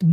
[0.00, 0.08] 欢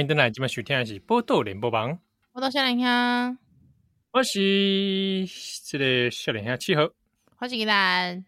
[0.00, 1.90] 迎登来，今晚收听的是《报道联播网》。
[2.30, 3.38] 报道少年兄，
[4.12, 5.26] 我是
[5.66, 6.88] 这个少年兄七号，
[7.38, 8.24] 我是依兰，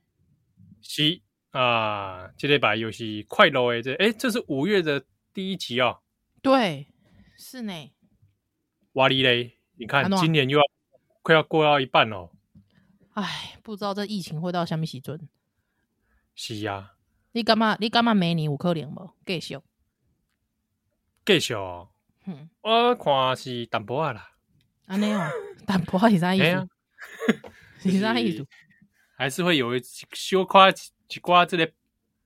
[0.80, 1.20] 是
[1.52, 6.00] 啊，这礼拜又是快乐诶这，诶，这是五月的第一集哦。
[6.42, 6.88] 对，
[7.38, 7.92] 是呢。
[8.94, 10.64] 哇哩嘞，你看今年又要
[11.22, 12.30] 快要过到一半哦。
[13.12, 15.28] 哎，不知道这疫情会到什么时阵。
[16.34, 16.94] 是呀、啊。
[17.32, 17.76] 你干嘛？
[17.80, 18.14] 你干嘛？
[18.14, 19.10] 明年有可能无？
[19.26, 19.58] 继续。
[21.24, 21.90] 继续、哦，
[22.26, 24.32] 嗯，我看是淡薄啊啦。
[24.86, 25.30] 安尼哦，
[25.66, 26.68] 淡薄 是啥意思？
[27.90, 28.46] 是啥意思？
[29.16, 29.80] 还是会有一
[30.12, 30.72] 小夸
[31.14, 31.70] 一挂这个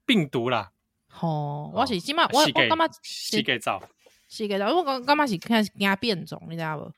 [0.05, 0.73] 病毒啦。
[1.21, 3.83] 哦，我是起码我我感觉是个早，
[4.29, 6.93] 是个早，我感觉是开始惊变种，你知道无？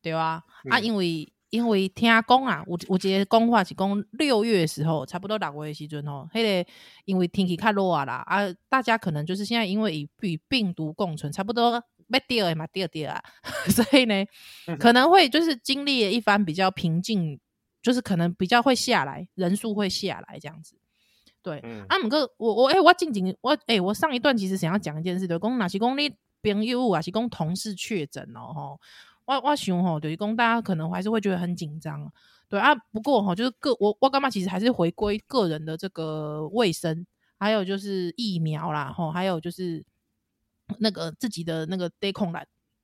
[0.00, 6.70] 对啊，啊，因为因为听讲啊，有有一个讲法是讲六月的时候，差不多六月的时阵吼，迄个
[7.04, 13.20] 因为天气较热啊啦，啊，大家可能就是现在因为与与病毒共存，差不多要掉的嘛，掉掉啊，
[13.70, 14.24] 所以呢，
[14.78, 17.40] 可能会就是经历了一番比较平静，
[17.82, 20.76] 就是可能比较会下来，人数会下来这样子。
[21.44, 26.10] 对，嗯、啊，毋过我我哎、欸，我静静我哎、欸，我上一段其实想要讲一件事，就讲若是讲你
[26.42, 28.80] 朋友啊，是讲同事确诊哦，吼。
[29.26, 32.10] 我我想吼，就是讲大家可能还是会觉得很紧张，
[32.48, 32.74] 对啊。
[32.92, 37.06] 不过吼，就是个我我干嘛，其实还是回归个人的这个卫生，
[37.38, 39.84] 还有就是疫苗啦，吼，还有就是
[40.78, 42.38] 那个自己的那个对抗力，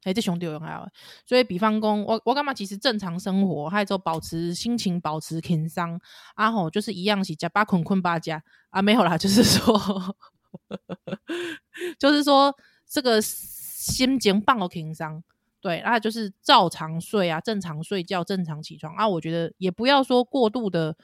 [0.05, 0.89] 哎，这兄弟还有。
[1.27, 6.01] 所以比方讲，我我干嘛，其实正常生活，还有就保持心情保持轻松，
[6.35, 10.17] 啊吼，就是一样是加八困困八加啊，没有啦， 就是说，
[11.99, 12.55] 就是说
[12.89, 15.23] 这个心情放个轻松。
[15.63, 19.07] 对，那就是照常睡啊，正常睡觉，正常起床啊。
[19.07, 20.97] 我觉得也不要说过度的，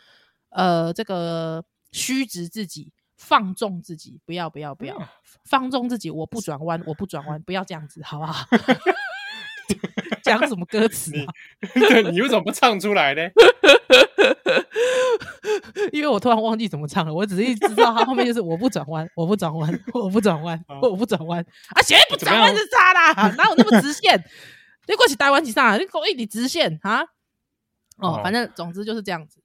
[0.49, 4.97] 呃，这个虚掷自己，放纵自己，不要不要不要
[5.44, 6.10] 放纵自己。
[6.10, 8.47] 我不转弯，我不转弯，不要这样子，好不好？
[10.22, 11.27] 讲什么歌词啊？
[11.75, 13.22] 对，你为什么不唱出来呢？
[15.93, 21.41] 因为我突然忘记怎么唱了，我只是一知道他后面就是我不转弯，我不转弯，我不转弯，我不转弯
[21.71, 21.83] 啊！
[21.83, 23.12] 谁不转弯是啥啦？
[23.37, 24.22] 哪有那么直线？
[24.87, 25.78] 你过去台湾几上？
[25.78, 27.03] 你过一你直线啊？
[27.98, 29.41] 哦，反正总之就是这样子。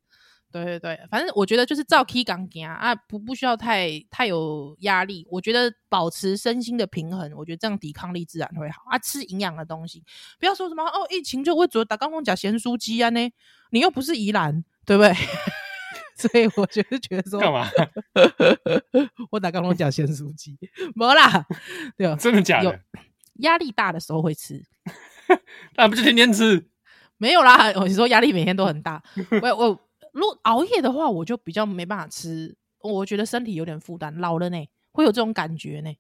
[0.52, 5.26] 对对对，反正我觉得就是照 K 港行啊，不不需要太太有压力。
[5.32, 9.00] 我觉得保持身心的平衡，我觉得这样抵抗力自然会好啊。
[9.00, 10.04] 吃营养的东西，
[10.40, 13.32] 不要说什么哦，疫情就会做打刚刚讲咸酥鸡啊呢？
[13.72, 15.14] 你又不是宜兰，对不对？
[16.18, 17.68] 所以我觉得觉得说干嘛？
[19.32, 20.58] 我打刚刚讲咸酥鸡，
[20.94, 21.46] 没啦，
[21.98, 22.16] 对吧？
[22.16, 22.80] 真的假的？
[23.36, 24.62] 压力大的时候会吃，
[25.78, 26.68] 那不就天天吃？
[27.18, 29.02] 没有啦，我说压力每天都很大，
[29.42, 29.82] 我我。
[30.12, 35.96] 如果熬夜的话，我就比较没办法吃，我觉得身体有点负担，老了呢，会有这种感觉呢。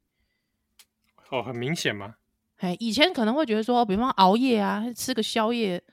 [1.30, 2.16] 哦，很明显吗？
[2.58, 5.84] 哎，以前可能会觉得说，比方熬夜啊，吃个宵夜。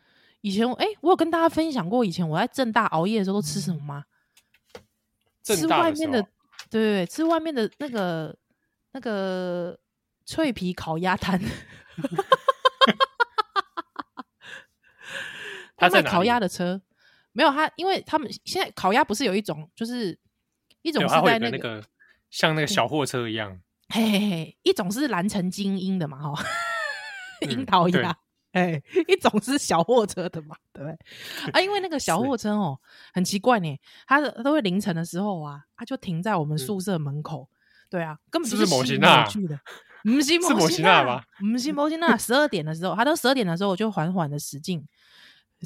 [0.40, 4.04] 以前，哎、欸，我有跟大家分享过，以前我在正大熬夜的时候都吃什么吗？
[5.42, 6.22] 吃外面的，
[6.70, 8.36] 对对对，吃外面的那个
[8.92, 9.78] 那个
[10.24, 11.40] 脆皮烤鸭摊。
[15.76, 16.80] 他在烤鸭的车。
[17.38, 20.18] 没有他，因为他们现在烤鸭不是有一种，就是
[20.82, 21.84] 一种是在那个，那个
[22.30, 23.60] 像那个小货车一样，
[23.90, 26.44] 嘿嘿嘿，一种是蓝城精英的嘛，哈，
[27.48, 28.12] 樱桃鸭，
[28.50, 31.50] 哎，一种是小货车的嘛，对不对？
[31.52, 32.76] 啊，因为那个小货车哦，
[33.14, 33.78] 很奇怪呢，
[34.08, 37.48] 它都会凌晨的时候啊，它就停在我们宿舍门口，
[37.88, 39.24] 对啊，根本就是摩西娜？
[39.28, 39.56] 去的，
[40.02, 41.24] 不是摩西娜吧？
[41.52, 44.84] 不是摩西娜，十二点的时候，它到十二点的时候，我就缓缓的驶进。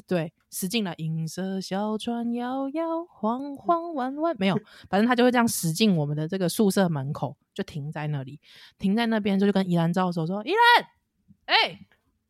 [0.07, 4.59] 对，驶进了银色小船摇摇晃晃弯弯，没有，
[4.89, 8.39] 反正他就会这样驶进我们的这个宿舍门口，就停在那里，
[8.79, 10.87] 停在那边就就跟宜兰招手说：“宜兰，
[11.45, 11.79] 哎、欸，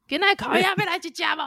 [0.07, 1.42] 给那烤鸭要来几家不？”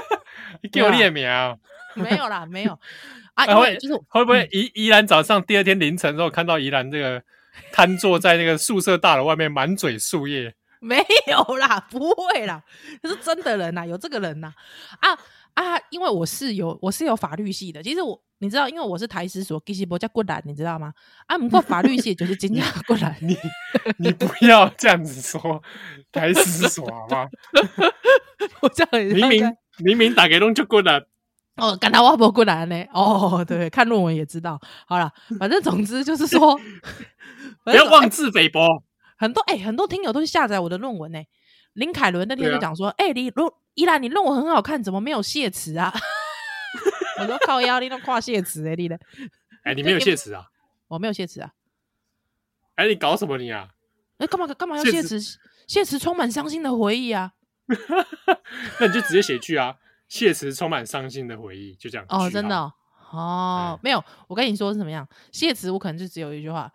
[0.62, 1.56] 你给我列名啊？
[1.94, 2.78] 没有啦，没有
[3.34, 7.22] 啊，因为就是会不会宜宜兰早上第二天凌晨之后看到宜兰这个
[7.72, 10.54] 瘫坐在那个宿舍大楼外面，满嘴树叶。
[10.80, 12.62] 没有啦，不会啦，
[13.02, 14.52] 这是真的人呐，有这个人呐，
[15.00, 15.12] 啊
[15.54, 15.80] 啊！
[15.90, 20.92] 因为我是有我是有法律系的，其实我你知道，因为我是台师所，其实不叫过来，你知道吗？
[21.26, 23.36] 啊，不过法律系就是真正过来，你
[23.98, 25.60] 你不要这样子说
[26.12, 27.28] 台师所好吗？
[28.62, 31.02] 我这样明明明明打给龙就过来，
[31.56, 32.84] 哦，感到我不过来呢。
[32.92, 34.60] 哦，对，看论文也知道。
[34.86, 36.60] 好了，反正总之就是说，
[37.64, 38.60] 不要妄自菲薄。
[39.18, 41.22] 很多哎、欸，很多听友都是下载我的论文呢。
[41.74, 45.92] 林凯伦那天就讲说：“哎、啊欸，你论依然你论文很好看，怎么没有谢词啊？”
[47.20, 48.98] 我说：“靠腰，你都跨谢词哎，你的。
[49.64, 50.46] 哎、欸，你没有谢词啊？
[50.88, 51.52] 我没有谢词啊。
[52.76, 53.68] 哎、欸，你搞什么你啊？
[54.18, 55.20] 哎、欸，干嘛干嘛要谢词？
[55.66, 57.32] 谢词充满伤心的回忆啊。
[58.80, 59.76] 那你就直接写句啊。
[60.08, 62.06] 谢词充满伤心的回忆，就这样。
[62.08, 62.56] 哦，真的
[63.10, 64.02] 哦，没有。
[64.26, 65.06] 我跟你说是怎么样？
[65.30, 66.72] 谢词我可能就只有一句话：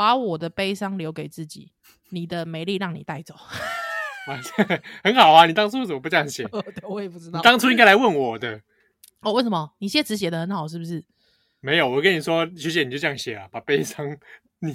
[0.00, 1.72] 把我的悲伤留给自己，
[2.08, 3.34] 你的美丽让你带走。
[5.04, 6.48] 很好啊，你当初怎么不这样写？
[6.88, 8.62] 我也不知道，当初应该来问我的。
[9.20, 9.74] 哦，为什么？
[9.76, 11.04] 你谢词写的很好，是不是？
[11.60, 14.06] 没有，我跟你说，学姐你就这样写啊，把悲伤
[14.60, 14.74] 你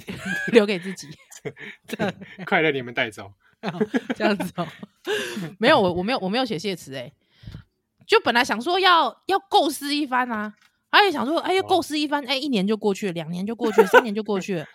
[0.52, 1.08] 留给自己，
[2.46, 3.32] 快乐你们带走，
[4.14, 4.68] 这样子哦。
[5.58, 7.12] 没有，我我没有我没有写谢词哎。
[8.06, 10.54] 就本来想说要要构思一番啊，
[10.90, 14.66] 而且想说，哎，要构思一番，哎，一年就过去了，两年就过去了，三年就过去了，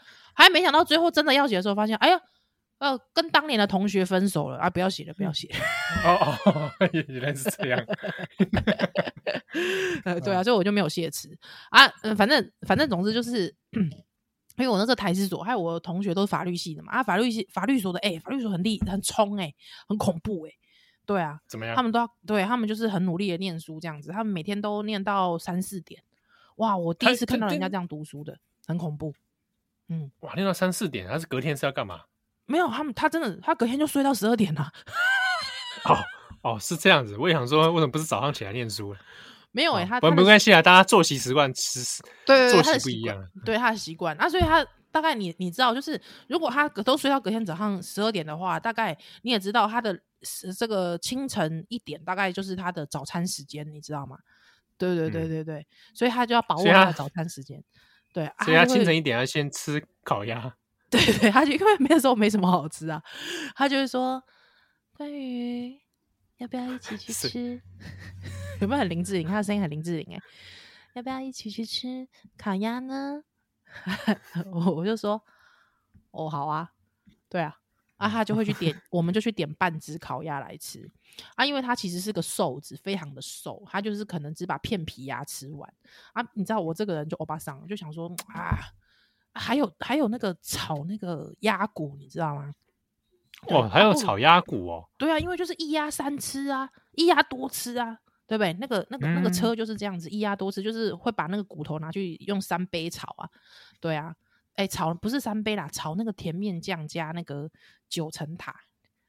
[0.42, 2.20] 还没想到最后真的要写的时候，发现，哎呀，
[2.80, 5.60] 呃，跟当年的同学分手了啊，不要写了，不要写了。
[6.04, 7.86] 哦 哦， 原来是这样。
[10.06, 11.30] 呃，对啊，所以我就没有谢词
[11.70, 13.54] 啊，嗯，反正反正总之就是，
[14.58, 19.54] 因为我那时候台师所，还有我的同学都是法律系的嘛，啊，法律系法律所的，哎，法律所很厉很冲，哎，
[19.88, 20.52] 很恐怖，哎。
[21.04, 21.76] 对啊，怎么样？
[21.76, 26.02] 他们都要对他们就是很努力的念书这样子，他们每天都念到三四点。
[26.58, 29.14] 哇，我第一次看到人家这样读书的，很恐怖。
[29.92, 32.02] 嗯，哇，练到三四点，他是隔天是要干嘛？
[32.46, 34.72] 没有，他们他真的他隔天就睡到十二点了。
[35.86, 35.98] 哦
[36.42, 37.18] 哦，是这样子。
[37.18, 38.96] 我也想说，为什么不是早上起来念书？
[39.52, 44.66] 没有哎、欸，他不没关系啊，大家作息习惯其实对作息不一样，对他的习惯啊，所以他。
[44.94, 45.98] 大概你你知道，就是
[46.28, 49.98] 如果他都睡到隔天早上十二点的话，大概你也知道他的
[50.60, 54.18] 这个清晨一点，大概就是他的早餐时间，你知道吗？
[54.78, 57.64] 对对对对对，嗯、所以他就要把握他的早餐时间。
[58.14, 60.54] 对，所以他清晨一点要先吃烤鸭。
[60.92, 63.02] 对对，他就因为那时候没什么好吃啊，
[63.56, 64.22] 他就是说
[64.98, 65.80] ：“关于
[66.38, 67.62] 要不要一起去吃？
[68.60, 69.26] 有没有很林志玲？
[69.26, 70.20] 他的声音很林志玲哎，
[70.96, 73.24] 要不要一起去吃烤鸭呢？”
[74.52, 75.24] 我我就说，
[76.12, 76.74] 哦，好啊，
[77.30, 77.58] 对啊，
[78.02, 80.90] 啊，他就会去点， 我们就去点半只烤鸭来吃
[81.36, 85.72] 啊，因为他其实是个瘦子，非常的瘦，他就是可能只把片皮鸭吃完
[86.14, 86.28] 啊。
[86.34, 88.58] 你知道我这个人就欧巴桑，就想说啊，
[89.34, 92.54] 还有还有那个炒那个鸭骨，你知道吗？
[93.48, 98.00] 哦，还有炒鸭骨哦，对啊，因为就是一鸭三吃啊，一鸭多吃啊。
[98.28, 98.54] 对不对？
[98.54, 103.28] 那个、那个、那个车就是这样子，一鸭多吃，就是会把那个骨头拿去用三杯炒啊。
[103.82, 104.16] 对啊，
[104.56, 107.50] 哎，炒不是三杯啦，炒那个甜面酱加那个
[107.90, 108.56] 九层塔。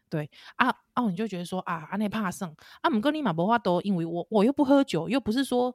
[0.09, 5.75] 对啊，哦、啊，你就觉得说啊，阿内怕剩啊，姆哥尼马不话多，因为我我又不喝酒，又不是说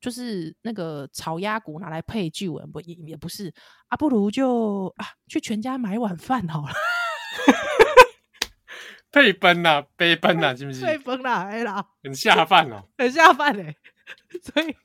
[0.00, 3.52] 就是那个炒鸭骨拿来配酒，不也也不是
[3.88, 6.72] 啊，不如就啊去全家买碗饭好了。
[9.12, 10.84] 配分呐，杯分呐，是不是？
[10.84, 13.76] 配奔啦，哎啦，很下饭哦，很下饭嘞。
[14.42, 14.76] 所以，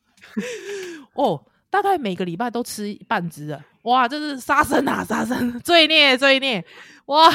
[1.16, 6.64] 哦，大概每个礼拜都吃半只的，哇，这是杀生啊，杀生， 罪孽，罪孽，
[7.06, 7.30] 哇！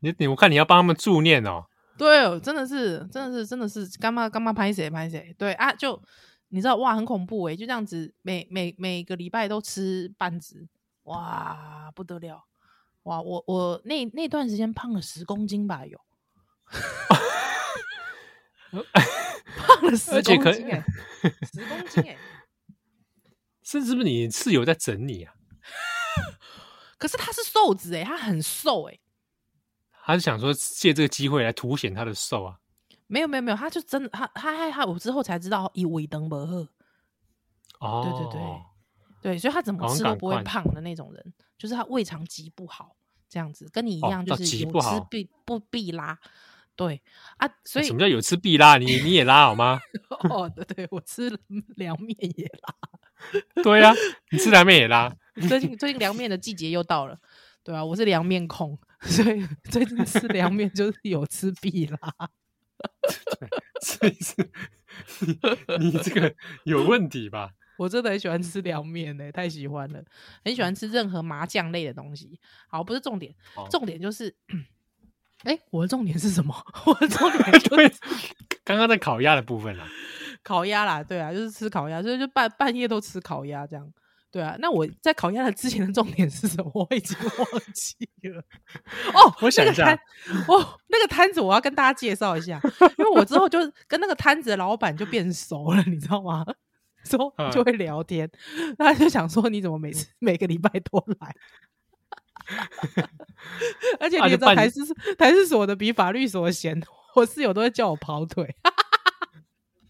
[0.00, 1.64] 你你，我看你要帮他们助念哦。
[1.96, 5.34] 对哦，真的是，真的是，真的是，干嘛干嘛拍谁拍谁？
[5.36, 6.00] 对啊，就
[6.48, 10.66] 你知道，哇，很恐怖哎，就这样子，每每每个礼拜都吃半只，
[11.02, 12.44] 哇，不得了。
[13.02, 15.98] 哇，我我那那段时间胖了十公斤吧，有，
[18.70, 20.84] 胖了十公斤哎，
[21.52, 22.16] 十公斤哎，是
[23.70, 25.34] 是不是你室友在整你啊？
[26.96, 28.98] 可是他是瘦子哎，他很瘦哎，
[30.04, 32.58] 他是想说借这个机会来凸显他的瘦啊？
[33.06, 36.68] 没有没有没有，他就真的他他他他，我之后才知道以为登伯赫
[37.80, 38.62] 哦，对对对
[39.20, 42.94] 对，所以他怎么吃都不会胖的那种人，就是他胃肠极不好。
[43.30, 46.18] 这样子跟你一样，就是有吃必不必拉，
[46.78, 47.02] 对
[47.38, 48.78] 啊，所以什么叫有吃必拉？
[48.78, 49.80] 你你也拉好吗？
[50.30, 51.28] 哦，对对，我吃
[51.74, 53.94] 凉面也拉，对呀、啊，
[54.30, 55.12] 你吃凉面也拉。
[55.48, 57.18] 最近最近凉面的季节又到了，
[57.64, 61.98] 对啊，我是凉面控， 所以最近吃凉面就是有吃必拉。
[63.82, 64.36] 所以是
[65.80, 66.32] 你，你这个
[66.64, 67.50] 有问题吧？
[67.76, 70.04] 我真的很喜欢吃凉面呢，太喜欢了，
[70.44, 72.38] 很喜欢吃任何麻酱类的东西。
[72.68, 74.32] 好，不是重点，哦、重点就是，
[75.44, 76.54] 哎、欸，我的重点是什么？
[76.86, 77.92] 我的重点就是
[78.64, 79.86] 刚刚在烤鸭的部分啦，
[80.42, 83.92] 烤鸭啦，对啊，就是吃烤鸭，所以就半半夜都吃烤鸭这样。
[84.30, 86.70] 对啊，那我在烤鸭的之前的重点是什么？
[86.74, 87.96] 我已经忘记
[88.28, 88.42] 了。
[89.14, 89.90] 哦，我想一下，
[90.48, 92.60] 哦，那个摊子我要跟大家介绍一下，
[92.98, 96.44] 因为我之后就跟那个摊子的老板就变熟了，你知道吗？
[97.04, 101.34] 说就会聊天，嗯、他就想说你怎么每次每个礼拜都来？
[104.00, 104.80] 而且你知道台式
[105.18, 106.80] 台式所的比法律所闲，
[107.14, 108.56] 我室友都会叫我跑腿。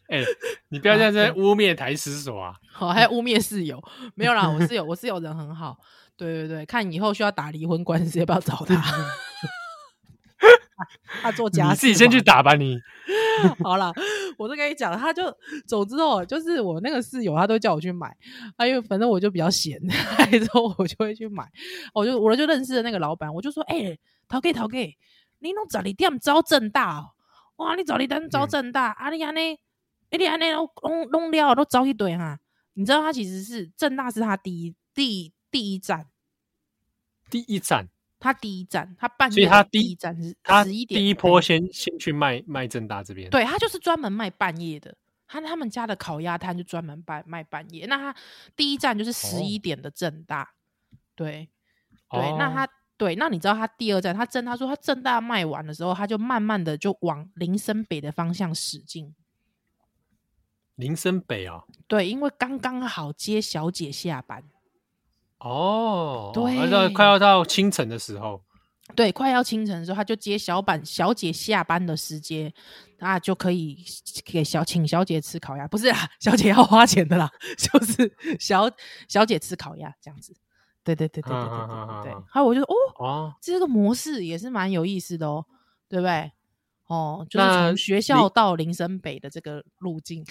[0.09, 0.25] 哎、欸，
[0.71, 2.55] 你不要这样在污蔑台式所啊！
[2.73, 3.83] 好，还要污蔑室友？
[4.15, 5.77] 没有啦，我室友，我室友人很好。
[6.17, 8.75] 对对对，看以后需要打离婚官司，要不要找他？
[11.23, 12.55] 他做家事，你自己先去打吧。
[12.55, 12.79] 你
[13.63, 13.93] 好了，
[14.37, 15.25] 我都跟你讲，他就
[15.67, 18.09] 走之后，就是我那个室友，他都叫我去买。
[18.57, 19.81] 啊，因为反正我就比较闲，
[20.31, 21.49] 之后我就会去买。
[21.95, 24.97] 我就我就认识的那个老板，我就说：“哎、欸，陶给陶给，
[25.39, 27.11] 你弄早你店招正大哦？
[27.57, 29.41] 哇，你早你店招正大，阿丽安呢？”
[30.11, 32.39] 哎，你安尼弄弄弄了都招一堆哈！
[32.73, 36.07] 你知道他其实是正大是他第一第第一站，
[37.29, 44.95] 第一站，他第一站，他半夜所以他第一站是十一点，第一波先先去卖卖正大这边，对，他就是专门卖半夜的，
[45.27, 47.87] 他他们家的烤鸭摊就专门卖卖半夜。
[47.87, 48.15] 那他
[48.57, 51.49] 第一站就是十一点的正大，哦、对
[52.11, 59.15] 对，哦、那他对，那你知道他第二站，他正他说他正大卖完的时候，他就慢慢的就往林森北的方向驶进。
[60.75, 64.43] 林森北啊，对，因为刚刚好接小姐下班。
[65.41, 68.43] 哦，对，快要到清晨的时候，
[68.97, 72.53] 对，快要清晨的时候，他就接小板小姐下班的时间，
[72.99, 73.85] 那就可以
[74.25, 78.71] 给小请小姐吃烤鸭，不是啊，小姐要花钱的啦， 就是小
[79.07, 80.35] 小姐吃烤鸭这样子。
[80.83, 82.23] 对对对对对对对对。
[82.31, 85.45] 还有我就说哦，哦，这个模式也是蛮有意思的哦，
[85.89, 86.33] 对不对？
[86.87, 90.25] 哦，就是从学校到林森北的这个路径。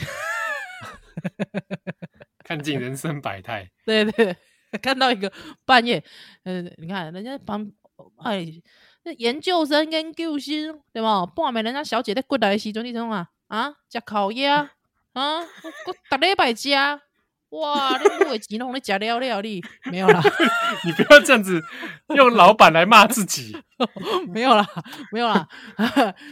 [2.44, 4.36] 看尽人生百态，对对，
[4.82, 5.32] 看到一个
[5.66, 6.04] 半夜，
[6.44, 7.72] 呃，你看人家旁，
[8.18, 8.46] 哎，
[9.04, 11.26] 那研究生跟研究生对吧？
[11.26, 14.70] 半夜人家小姐在过来的时阵，你说啊啊，吃烤鸭
[15.14, 16.70] 啊，我逐礼拜吃，
[17.50, 20.22] 哇，你不会激动你吃了了你没有啦，
[20.86, 21.62] 你不要这样子
[22.16, 23.56] 用老板来骂自己，
[24.28, 24.68] 没有啦，
[25.14, 25.48] 没有啦，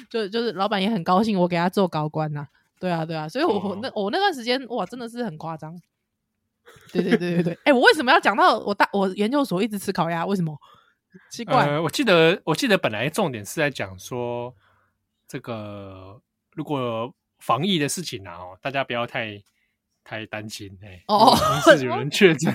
[0.10, 2.46] 就就是老板也很高兴，我给他做高官呐。
[2.78, 5.74] 对啊，对啊，所以我、哦、那我那段时间哇，真的是很夸张。
[6.92, 10.26] 对对对对对，哎、欸，我为什么要讲到我大我研究所一直吃烤鸭？
[10.26, 10.58] 为什么？
[11.32, 11.68] 奇怪。
[11.68, 14.54] 呃，我记得我记得本来重点是在讲说
[15.28, 16.20] 这个
[16.52, 19.42] 如果防疫的事情啊，大家不要太
[20.04, 20.78] 太担心。
[20.84, 21.36] 哎、欸，哦，
[21.78, 22.54] 是有人确诊。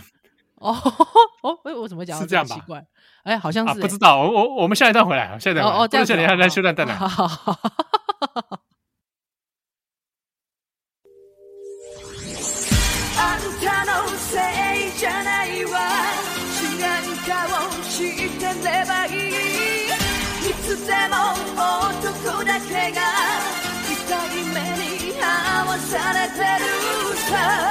[0.57, 0.77] 哦
[1.43, 2.55] 哦，哎，我怎么讲是这样吧？
[2.55, 2.85] 奇怪，
[3.23, 4.19] 哎，好像是、欸啊、不知道。
[4.19, 6.99] 我我我们下一段回来，下一段哦哦，这样下一段再休段再来。
[26.39, 27.70] resolution.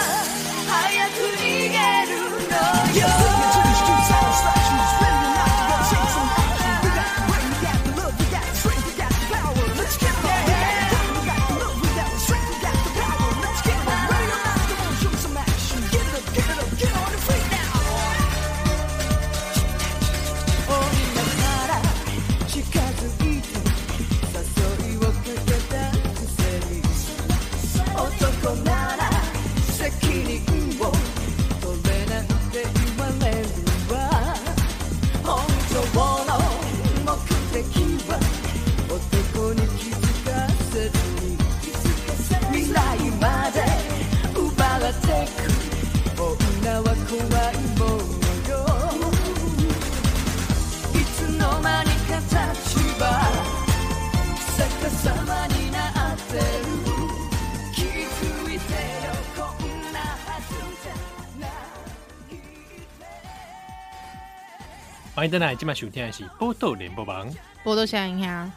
[65.19, 67.29] 欢迎回来，今晚收听的是《宝岛联播网》。
[67.61, 68.51] 宝岛小林兄，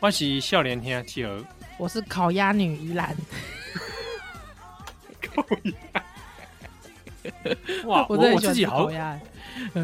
[0.00, 1.44] 我是笑脸兄企鹅，
[1.76, 3.14] 我是烤鸭女依兰。
[5.20, 6.02] 烤鸭，
[7.84, 8.06] 哇！
[8.08, 8.88] 我我自己好，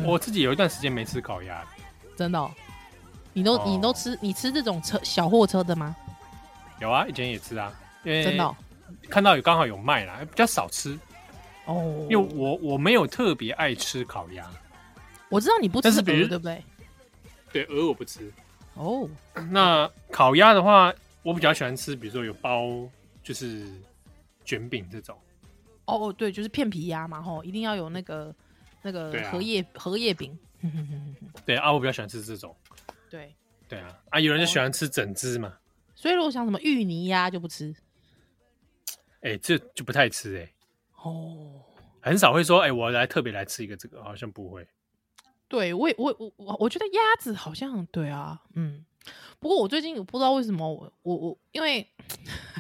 [0.07, 1.63] 我自己有一段时间没吃烤鸭，
[2.17, 2.51] 真的、哦？
[3.35, 4.19] 你都、哦、你都吃？
[4.23, 5.95] 你吃这种车小货车的吗？
[6.81, 7.71] 有啊，以前也吃啊，
[8.05, 8.57] 因为真的、哦、
[9.11, 10.99] 看到有刚好有卖啦，比较少吃
[11.67, 14.51] 哦，因为我我没有特别爱吃烤鸭。
[15.31, 16.65] 我知道你不吃鹅，对不对？
[17.53, 18.31] 对，鹅我不吃。
[18.75, 19.11] 哦，oh.
[19.51, 22.89] 那烤鸭的话，我比较喜欢吃，比如说有包
[23.23, 23.67] 就是
[24.45, 25.17] 卷饼这种。
[25.87, 28.35] 哦哦，对，就是片皮鸭嘛，吼，一定要有那个
[28.83, 30.37] 那个荷叶、啊、荷叶饼。
[31.47, 32.55] 对啊，我比较喜欢吃这种。
[33.09, 33.35] 对
[33.69, 35.57] 对啊，啊，有人就喜欢吃整只嘛。
[35.95, 37.75] 所以如果像什么芋泥鸭就不吃。
[39.23, 40.55] 哎、欸，这就不太吃哎、欸。
[41.03, 41.61] 哦，
[42.01, 44.67] 很少会说哎、欸，我来特别来吃一个这个，好像不会。
[45.51, 48.87] 对我我我我我觉得鸭子好像对啊，嗯。
[49.41, 51.79] 不过我最近不知道为什么我我我因为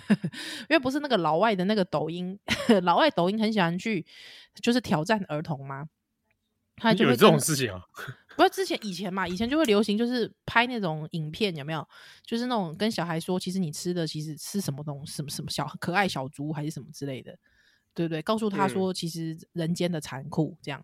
[0.08, 2.38] 因为不是那个老外的那个抖音，
[2.82, 4.04] 老外抖音很喜欢去
[4.54, 5.86] 就是挑战儿童吗？
[6.76, 7.82] 他就会有这种事情啊？
[8.34, 11.86] 不是之前以前嘛，以前就会流行就是拍那种影片，有没有？
[12.24, 17.38] 就是那种跟小孩说，其实你吃的其实吃什么东西，什么什么小可爱小猪还是什么之类的，
[17.92, 18.22] 对不对？
[18.22, 20.82] 告诉他说，其实人间的残酷这样。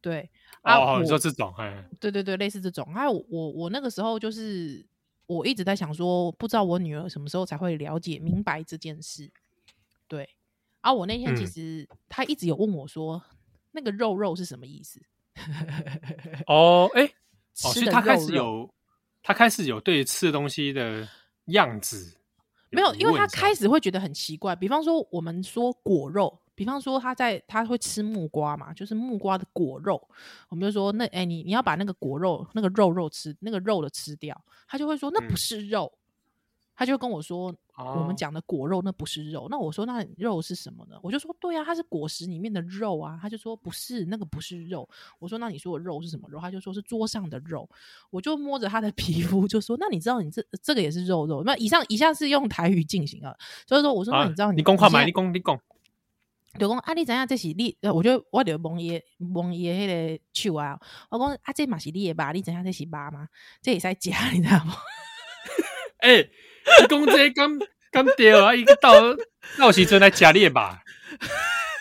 [0.00, 0.30] 对
[0.62, 2.84] 啊，你说这种，哎对对对，类似这种。
[2.92, 4.86] 还有我我我那个时候就是。
[5.28, 9.30] 我一直在想说，不知道我女儿什么时候才会了解明白这件事。
[10.06, 10.26] 对，
[10.80, 13.36] 啊，我那天其实她一直有问我说，嗯、
[13.72, 14.98] 那个肉肉是什么意思？
[16.48, 18.74] 哦，哎、欸，哦，所以她开始有，
[19.22, 21.06] 她开始有对吃的东西的
[21.48, 22.16] 样子
[22.70, 24.56] 没有，因为她开始会觉得很奇怪。
[24.56, 26.40] 比方说，我们说果肉。
[26.58, 30.08] 比方说，他在他会吃木瓜嘛，就是木瓜的果肉。
[30.48, 34.36] 我们就说，那哎、欸，你你要把那个果肉、那个肉肉吃，那个肉的吃掉，
[34.66, 35.92] 他就会说那不是肉。
[35.94, 35.98] 嗯、
[36.74, 39.46] 他就跟我说，哦、我们讲的果肉那不是肉。
[39.48, 40.96] 那我说，那肉是什么呢？
[41.00, 43.16] 我就说，对啊，它是果实里面的肉啊。
[43.22, 44.88] 他就说不是，那个不是肉。
[45.20, 46.40] 我说，那你说的肉是什么肉？
[46.40, 47.70] 他就说是桌上的肉。
[48.10, 51.44] 我就摸着他的 皮肤就说，那你知道你这这个也是肉肉？
[51.44, 53.32] 那以上以下是用台语进行啊，
[53.64, 55.04] 所以说我说那你知道你、啊、你讲话吗？
[55.04, 55.60] 你公你讲。
[56.58, 57.76] 就讲啊，你知影这是你？
[57.82, 60.78] 我就我就摸伊摸伊迄个手啊。
[61.10, 62.32] 我讲啊，这嘛是你的肉？
[62.32, 63.28] 你知影这是肉吗？
[63.60, 64.74] 这会使食， 你知道吗？
[65.98, 66.30] 哎、 欸，
[66.82, 67.58] 你讲这刚
[67.90, 68.92] 刚对啊，一个到
[69.58, 70.60] 到时阵来食你的肉。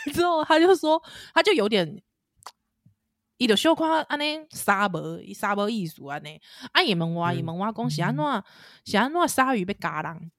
[0.13, 1.01] 之后他就说，
[1.33, 2.01] 他就有点，
[3.37, 6.39] 伊就小看安尼沙无，伊鲨无意思安尼。
[6.71, 8.43] 啊，伊问我，伊问我讲是安怎，
[8.85, 10.31] 是安怎鲨鱼要咬人？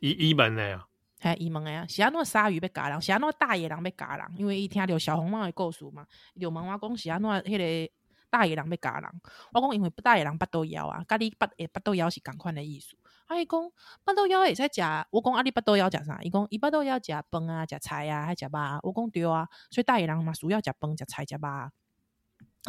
[0.00, 0.86] 伊伊问的呀。
[1.24, 3.00] 哎，伊问诶啊，是安怎鲨鱼要咬人？
[3.00, 4.26] 是安怎大野狼要咬人？
[4.36, 7.56] 因为伊听着小红帽诶故事嘛，伊就问我讲是安怎迄
[7.86, 7.92] 个
[8.28, 9.10] 大野狼要咬人？
[9.54, 12.94] 我讲因为大野狼巴肚枵啊，甲你巴诶巴肚枵是共款诶意思。
[13.26, 13.58] 啊，伊讲
[14.04, 16.20] 巴肚枵会使食，我讲啊，你巴肚枵食啥？
[16.20, 18.78] 伊讲伊巴肚枵食饭啊，食菜啊，还食肉啊。
[18.82, 21.48] 我讲对啊，所以大野狼嘛需要食饭、食菜、食肉。
[21.48, 21.70] 啊，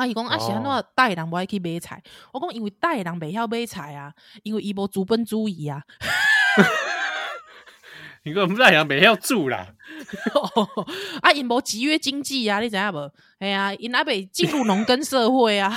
[0.07, 2.01] 伊讲啊是安怎大野人无爱去买菜？
[2.31, 4.13] 我讲因为大野人袂晓买菜啊，
[4.43, 5.83] 因为伊无资本主义啊。
[8.25, 9.67] 你个不大洋没要住啦，
[11.21, 13.11] 啊，因无集约经济啊，你知影无？
[13.37, 15.71] 哎呀，因阿未进入农耕社会啊。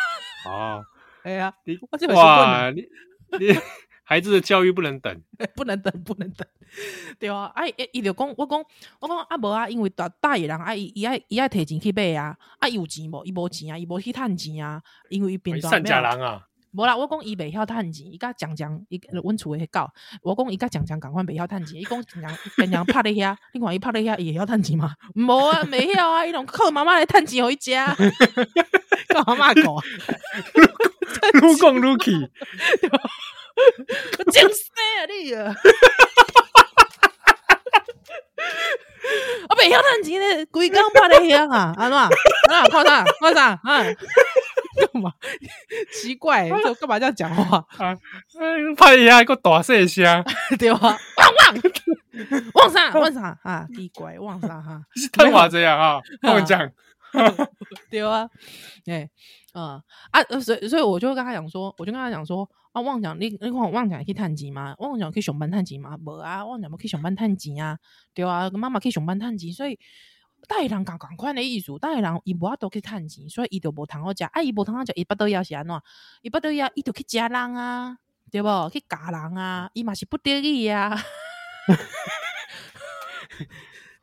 [0.46, 0.84] 哦，
[1.24, 1.78] 哎呀，你
[2.12, 2.84] 哇，你
[3.38, 3.58] 你
[4.04, 5.18] 孩子的教育不能等，
[5.56, 6.46] 不能等，不能等，
[7.18, 8.62] 对啊，哎，伊就讲，我讲，
[9.00, 13.24] 我讲啊，无啊，因为大大野人啊，伊伊爱伊爱摕钱去买啊，啊，有钱无？
[13.24, 16.46] 伊无钱啊，伊无去趁钱啊，因为伊变善假人啊。
[16.76, 19.88] 无啦，我讲伊袂晓趁钱，伊甲讲讲，伊阮厝诶狗，
[20.22, 22.20] 我讲伊甲讲讲共款袂晓趁钱，伊讲讲
[22.56, 24.94] 讲讲拍咧遐， 你看伊拍咧遐，伊会晓趁钱吗？
[25.14, 27.70] 无啊，袂晓啊，伊拢靠妈妈来趁钱互伊食，
[29.14, 29.64] 靠妈妈讲，
[31.34, 32.10] 愈讲愈气，
[34.18, 35.54] 我真死啊你啊！
[39.48, 41.96] 我袂晓趁钱咧，规工拍咧遐啊，安怎？
[41.98, 42.10] 啊，
[42.68, 43.04] 看啥？
[43.20, 43.60] 看啥？
[43.62, 43.84] 啊？
[44.92, 45.12] 干嘛？
[45.92, 47.96] 奇怪、欸，这干嘛这样讲话 啊？
[48.76, 50.24] 拍一下一个大声声，
[50.58, 50.80] 对吧？
[50.80, 50.98] 旺
[51.38, 51.62] 旺
[52.54, 52.92] 旺啥？
[52.98, 53.66] 旺啥啊？
[53.74, 54.82] 奇怪，旺啥哈？
[55.12, 56.00] 太话这样啊？
[56.20, 56.70] 跟我讲，
[57.90, 58.28] 对啊，
[58.86, 59.08] 哎，
[59.54, 64.74] 嗯啊，所以所以我就跟他讲说，我就跟他讲说啊，旺讲你你看旺讲可以探钱吗？
[64.78, 65.96] 旺讲可以上班探钱吗？
[66.04, 67.78] 无啊，旺讲不可以上班探钱啊？
[68.14, 69.78] 对啊，妈妈可以上班探钱，所以。
[70.46, 74.24] 大野人共共款的意思，大野人伊无法度去趁钱，所以伊就无通好食。
[74.24, 75.74] 啊，伊无通好食，伊巴肚枵是安怎？
[76.22, 77.96] 伊巴肚枵，伊就去食人啊，
[78.30, 78.70] 对无？
[78.70, 80.96] 去咬人啊，伊嘛是不得已啊。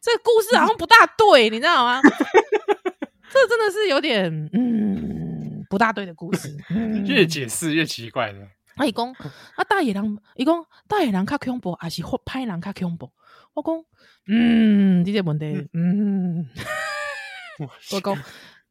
[0.02, 2.02] 这个故事好像不大对，你知道吗？
[3.32, 6.58] 这真的是有点嗯不大对的故事。
[6.72, 8.48] 嗯、越解释越奇怪了。
[8.76, 9.12] 啊，伊讲
[9.56, 13.12] 啊，大野人，伊讲大野人较恐怖，还是歹人较恐怖？
[13.54, 13.84] 我讲。
[14.28, 16.48] 嗯，这个问题，嗯，
[17.94, 18.18] 我讲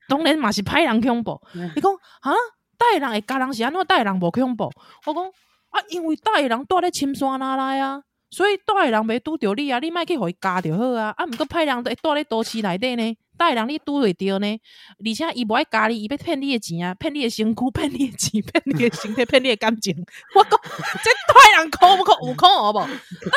[0.09, 1.40] 当然嘛是歹人恐怖。
[1.55, 2.33] 你讲啊，
[2.79, 3.85] 带人会家人是安怎？
[3.87, 4.71] 带人无恐怖。
[5.07, 5.25] 我讲
[5.71, 8.03] 啊，因为带人住咧深山哪来啊？
[8.31, 11.12] 所以大个人袂拄着你啊，你莫去互伊加着好啊。
[11.16, 14.61] 啊，毋过歹人会住咧都市内底呢，大个人你拄会着呢，
[15.05, 19.95] 而且伊无爱加你，伊要骗你诶钱啊，骗你诶身躯， 骗你诶钱，骗你诶身体，骗你诶感情。
[20.37, 20.61] 我讲
[21.03, 22.75] 这大人可不可有可好无？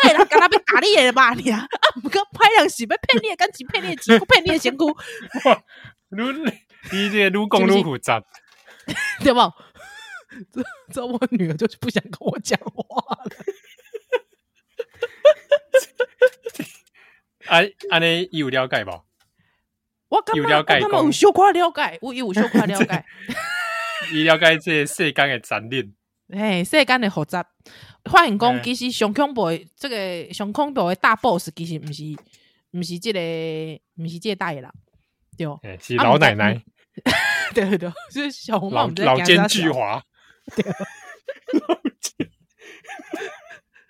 [0.04, 1.68] 大个人敢若要加你的吧尔啊，
[2.04, 4.86] 毋过歹人是要骗你诶感情，骗你诶钱，骗你诶身躯。
[6.16, 6.32] 愈
[6.92, 8.22] 你这个愈讲愈复杂，
[9.24, 9.54] 对无？
[10.52, 13.32] 这这我女儿就是不想跟我讲话了。
[17.54, 19.04] 安安尼有了解无？
[20.10, 23.06] 我有了解，他们有小可了解，我有小可了解。
[24.12, 25.94] 伊了解这世间的残忍，
[26.30, 27.46] 嘿，世间的复杂。
[28.06, 32.04] 发现讲其实上恐怖的，这个上恐怖的大 boss 其实毋是，
[32.72, 33.20] 毋是这个，
[33.98, 34.72] 毋是这个大爷啦，
[35.38, 35.48] 对，
[35.80, 36.62] 是老奶奶。
[37.54, 40.02] 对对 对，就是小红帽老奸巨猾。
[40.56, 40.66] 对。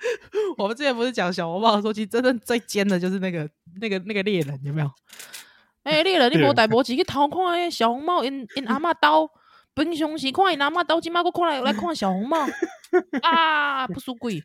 [0.58, 4.92] 我们之前不是讲小红帽说，其实真正最尖的就是那个、那个、那个猎人，有没有？
[5.84, 9.30] 哎、欸，猎人，你无带无钱去偷看诶，小红帽因因阿嬷刀，
[9.74, 12.48] 平常时看因阿嬷刀，今麦阁看来来看小红帽
[13.22, 14.42] 啊，不输鬼，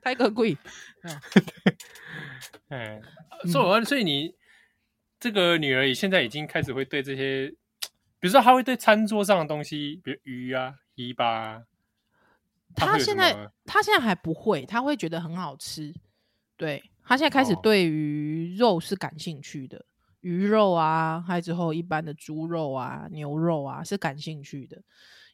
[0.00, 0.56] 太可贵。
[2.68, 3.00] 哎，
[3.52, 4.34] 所以，所以你
[5.20, 7.48] 这个女儿现在已经开始会对这些，
[8.18, 11.62] 比如说，她会对餐桌上的东西，比如鱼啊、鱼吧。
[12.74, 15.94] 他现在他现在还不会，他会觉得很好吃。
[16.56, 19.84] 对，他现在开始对于肉是感兴趣的，哦、
[20.20, 24.80] 鱼肉啊，还有之后一般的猪肉啊、牛肉啊是感兴趣的，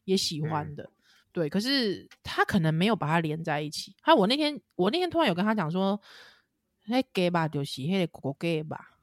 [0.05, 0.85] 也喜欢的。
[0.85, 0.93] 嗯、
[1.33, 3.95] 对，可是他可能没有把它连在一起。
[4.01, 6.01] 还有我那天我那天突然有跟他讲说，
[6.87, 8.97] 那给吧，就是那个狗给吧，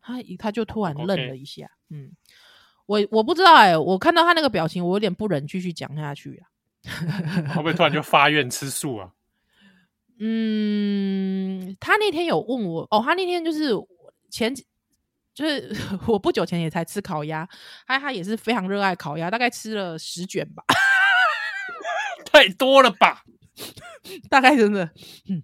[0.00, 1.70] 他他就突然愣了一下。
[1.90, 2.12] 嗯，
[2.86, 6.48] 我我不知道哎、欸，我看到他那个表情，我有点不忍继续讲下去啊。
[7.50, 9.12] 会不会突然就发愿吃素啊？
[10.20, 13.70] 嗯，他那天有问我哦，他那天就是
[14.30, 14.52] 前
[15.34, 17.48] 就是我不久前也才吃烤鸭，
[17.86, 20.64] 他他也是非常热爱烤鸭，大概吃了十卷吧，
[22.26, 23.22] 太多了吧？
[24.28, 24.90] 大概真的，
[25.28, 25.42] 嗯，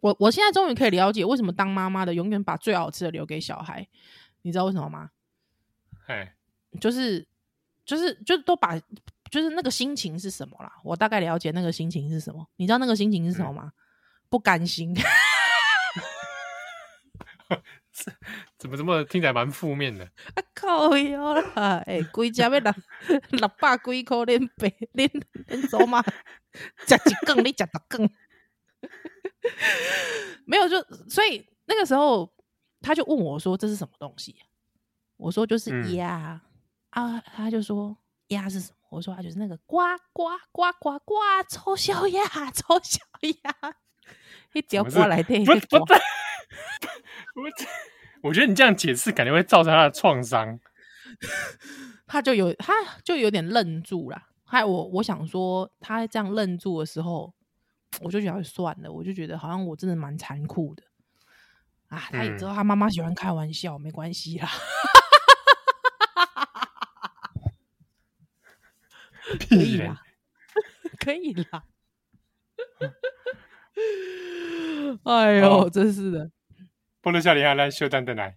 [0.00, 3.88] 我我现在终于可以了解为什么当妈妈的永远把最好吃的留给小孩，
[4.42, 5.10] 你知道为什么吗？
[6.06, 6.36] 哎，
[6.80, 7.26] 就是
[7.84, 8.80] 就是就都把。
[9.30, 10.72] 就是那个心情是什么啦？
[10.84, 12.46] 我大概了解那个心情是什么。
[12.56, 13.64] 你知道那个心情是什么吗？
[13.64, 13.72] 嗯、
[14.28, 14.94] 不甘心。
[18.58, 20.04] 怎么怎么听起来蛮负面的？
[20.04, 21.82] 啊靠哟啦！
[21.86, 22.72] 哎、欸，规家要六
[23.30, 25.08] 六百几块恁白恁
[25.48, 26.00] 恁走嘛？
[26.86, 28.08] 吃一羹你吃六羹？
[30.44, 32.32] 没有就所以那个时候
[32.80, 34.36] 他就问我说：“这是什么东西？”
[35.16, 36.40] 我说：“就是鸭、
[36.90, 37.96] 嗯、啊。”他就说
[38.28, 39.76] ：“鸭是什么？”我说他就是那个呱
[40.14, 41.14] 呱呱呱呱，
[41.50, 43.00] 丑小鸭，丑小
[43.42, 43.74] 鸭，
[44.54, 45.44] 一条过来的。
[45.44, 45.94] 不不不，
[48.22, 50.58] 我觉得你这样解释，感觉会造成他的创伤。
[52.06, 52.72] 他就有，他
[53.04, 54.22] 就有点愣住了。
[54.44, 57.34] 还有我，我想说，他这样愣住的时候，
[58.00, 60.82] 我就觉得算了，我就觉得好像我真的蛮残酷的
[61.88, 61.98] 啊。
[62.10, 64.48] 他也知道他妈妈喜欢开玩笑，没关系啦。
[69.48, 70.00] 可以啦
[70.98, 71.64] 可以啦，
[75.04, 76.30] 哎呦真是的。
[77.00, 78.36] 不能夏梨还来修蛋蛋奶。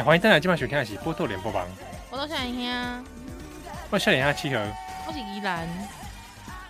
[0.00, 1.66] 哎，欢迎大家今晚收听的是《波多连播榜》。
[2.10, 3.04] 我都想听啊！
[3.90, 4.58] 我笑脸下七和。
[5.06, 5.68] 我是依兰。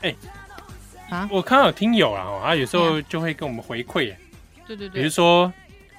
[0.02, 0.12] 哎，
[1.08, 1.28] 啊！
[1.30, 4.12] 我看到有听友啊，他有时候就会跟我们回馈。
[4.66, 5.00] 对对对。
[5.00, 5.52] 比如说，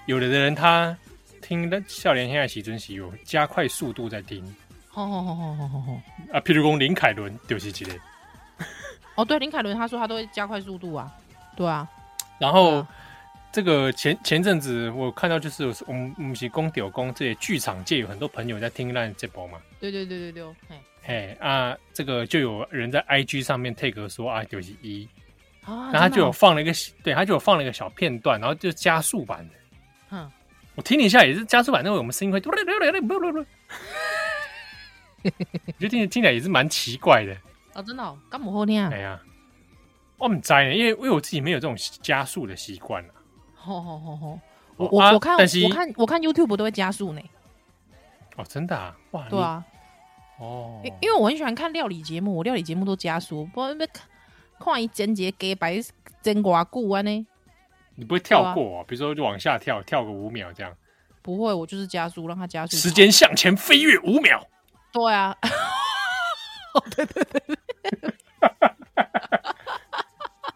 [0.08, 0.94] 有的人他
[1.42, 4.44] 听的笑脸现在喜尊喜有加快速度在听。
[4.90, 5.94] 好好好好好好好。
[6.34, 7.98] 啊，譬如说林凯伦就是之类。
[9.16, 11.10] 哦，对，林凯伦他说他都会加快速度啊。
[11.56, 11.88] 对啊。
[12.40, 12.86] 然后。
[13.52, 20.56] 这个前前阵子我看到就是我们我们是公屌公这些剧场界有很多朋友在听烂这波嘛，对对对对对，
[21.04, 21.38] 嘿。
[21.40, 25.06] 啊，这个就有人在 IG 上面 take 说啊九十一，
[25.66, 26.72] 然后他就有放了一个，
[27.04, 29.56] 对，他就有放了一个小片段，然后就加速版的，
[30.12, 30.32] 嗯，
[30.76, 32.56] 我听了一下也是加速版，那个我们声音会， 我
[35.26, 37.36] 觉得听听起来也是蛮奇怪的。
[37.74, 38.90] 啊，真的，干么好听啊？
[38.94, 39.20] 哎呀，
[40.18, 43.14] 我们在呢，因为因为我自己没有这种加速的习惯了。
[43.64, 44.40] 吼吼吼吼！
[44.78, 47.22] 我我我看我看我看 YouTube 都会加速呢。
[48.36, 48.98] 哦，真的啊？
[49.12, 49.64] 哇，对啊。
[50.40, 53.90] 哦，因为我很喜欢看料理节目，我料理节目都加速，不然看
[54.60, 55.80] 看一整节给白
[56.24, 57.28] 蒸瓜固啊呢。
[57.96, 58.84] 你不会跳过？
[58.86, 60.74] 比如说就往下跳，跳个五秒这样？
[61.22, 62.76] 不会，我就是加速，让它加速。
[62.76, 64.44] 时间向前飞跃五秒。
[64.92, 65.38] 对啊。
[66.96, 67.58] 对 对 对。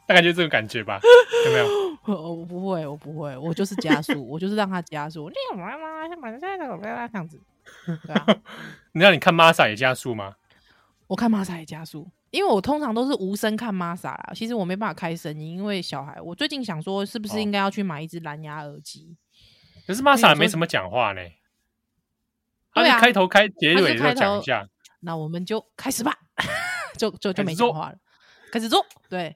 [0.07, 0.99] 大概就这个感觉吧，
[1.47, 1.85] 有没有？
[2.05, 5.27] 我不会，我不会，我就是加速，我就是让他加速。
[5.29, 6.07] 你干嘛嘛？
[6.07, 6.87] 像马上在那个这
[7.17, 7.41] 样子，
[8.05, 8.27] 对啊。
[8.93, 10.35] 你让你看玛莎也加速吗？
[11.07, 14.31] 我看玛莎也加速，因为我通常都是无声看玛莎啦。
[14.35, 16.21] 其实我没办法开声音，因为小孩。
[16.21, 19.17] 我最近想说，是不是应该要去买一只蓝牙耳机？
[19.87, 21.21] 可是玛莎也没什么讲话呢。
[22.73, 24.67] 对啊，开头开结尾要讲一下。
[24.99, 26.15] 那我们就开始吧，
[26.97, 27.97] 就就就没讲话了，
[28.51, 29.35] 开始做，对。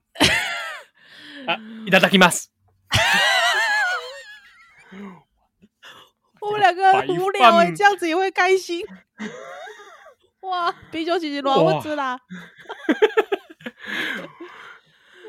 [1.46, 2.50] 啊，いただきます。
[6.40, 8.84] 我们两个很无聊哎，这样子也会开心。
[10.40, 12.18] 哇，啤酒姐姐乱我吃啦！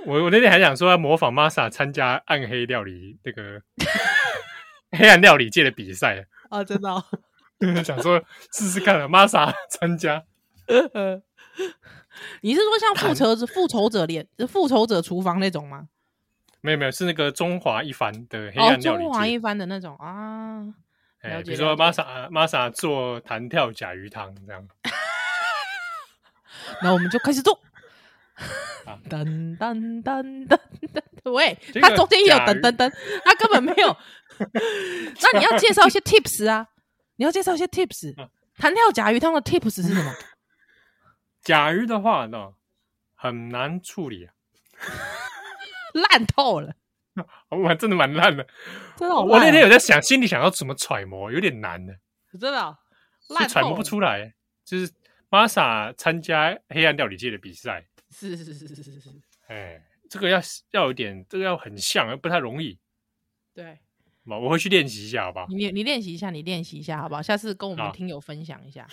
[0.06, 3.62] 我我那天还想说要模仿玛莎参加暗黑料理那个
[4.92, 7.04] 黑暗料理界的比赛啊，真的、哦，
[7.84, 10.24] 想说试试看玛莎参加。
[12.42, 15.88] 你是说像复仇者复仇者连复仇者厨房那种吗？
[16.63, 20.65] 没有没有，是那个中华一番的黑暗料理、哦、中华一番的那种啊。
[21.21, 24.67] 哎，比如说玛莎玛莎做弹跳甲鱼汤这样。
[26.81, 27.61] 那我们就开始做。
[29.09, 30.59] 噔噔噔噔
[31.23, 32.93] 噔，喂，它中间也有噔噔噔，
[33.25, 33.97] 它根本没有。
[34.41, 36.69] 那你要介绍一些 tips 啊？
[37.17, 38.15] 你要介绍一些 tips。
[38.57, 40.13] 弹跳甲鱼汤的 tips 是什么？
[41.43, 42.55] 甲鱼的话呢，
[43.15, 44.33] 很难处理啊。
[46.11, 46.75] 烂透了，
[47.51, 48.47] 我真的蛮烂的，
[48.97, 49.15] 真的。
[49.15, 51.95] 我那天有在想，心里想要怎么揣摩，有点难的，
[52.41, 52.79] 真的，
[53.29, 54.35] 是揣摩不出来。
[54.65, 54.91] 就是
[55.29, 59.11] 玛莎参加黑暗料理界的比赛，是是是是是是。
[59.49, 62.79] 哎，这个要要有点，这个要很像，不太容易。
[63.53, 63.81] 对，
[64.25, 65.47] 我我会去练习一下，好不好？
[65.49, 67.21] 你你练习一下，你练习一下，好不好？
[67.21, 68.87] 下次跟我们听友分享一下。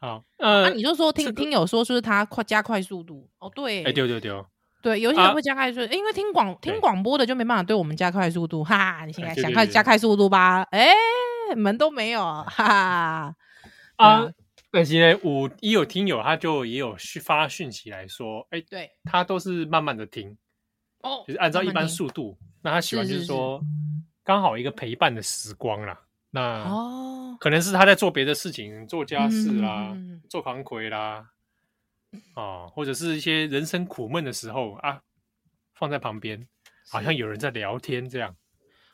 [0.00, 3.30] 好，呃，你就说听听友说，就是他快加快速度？
[3.38, 4.44] 哦，对，哎，对对对。
[4.82, 9.04] 对，有些人会加快速度，因为听广听广播的就没办法对我们加快速度，哈！
[9.06, 10.62] 你现在想快加快速度吧？
[10.72, 10.92] 哎，
[11.56, 13.36] 门都没有，哈哈！
[13.96, 14.28] 啊，
[14.72, 20.36] 但是呢，我也有听友，他就也有去发讯息来说，哎，对，他都是慢慢的听，
[21.02, 22.36] 哦，就是按照一般速度。
[22.60, 23.60] 那他喜欢就是说，
[24.24, 26.00] 刚好一个陪伴的时光啦。
[26.30, 29.96] 那哦，可能是他在做别的事情，做家事啦，
[30.28, 31.26] 做扛魁啦。
[32.34, 35.00] 啊，或者是一些人生苦闷的时候啊，
[35.74, 36.46] 放在旁边，
[36.90, 38.36] 好像有人在聊天这样。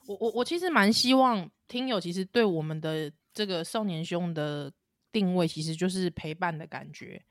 [0.06, 4.72] 我我我其实蛮希望听友其实对我们的这个少年兄的
[5.12, 7.22] 定位，其实就是陪伴的感觉。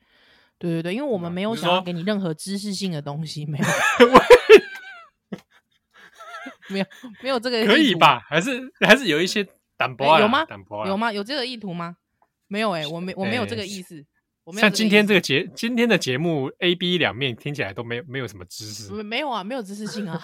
[0.58, 3.64] 对对对，因为我们没有想要给你任何知识性的东西，没有，
[6.70, 6.86] 没有
[7.22, 8.20] 没有这个可以吧？
[8.28, 9.46] 还是还是有一些
[9.76, 10.44] 胆薄、啊欸、有吗？
[10.44, 11.12] 胆薄、啊、有吗？
[11.12, 11.96] 有这个意图吗？
[12.46, 13.96] 没有哎、欸，我没我没有这个意思。
[13.96, 14.06] 欸
[14.52, 20.20] 像今天这个节，今天的节目 A、B 两面听起来都没有没有什么知识，没有啊，没有知识性啊。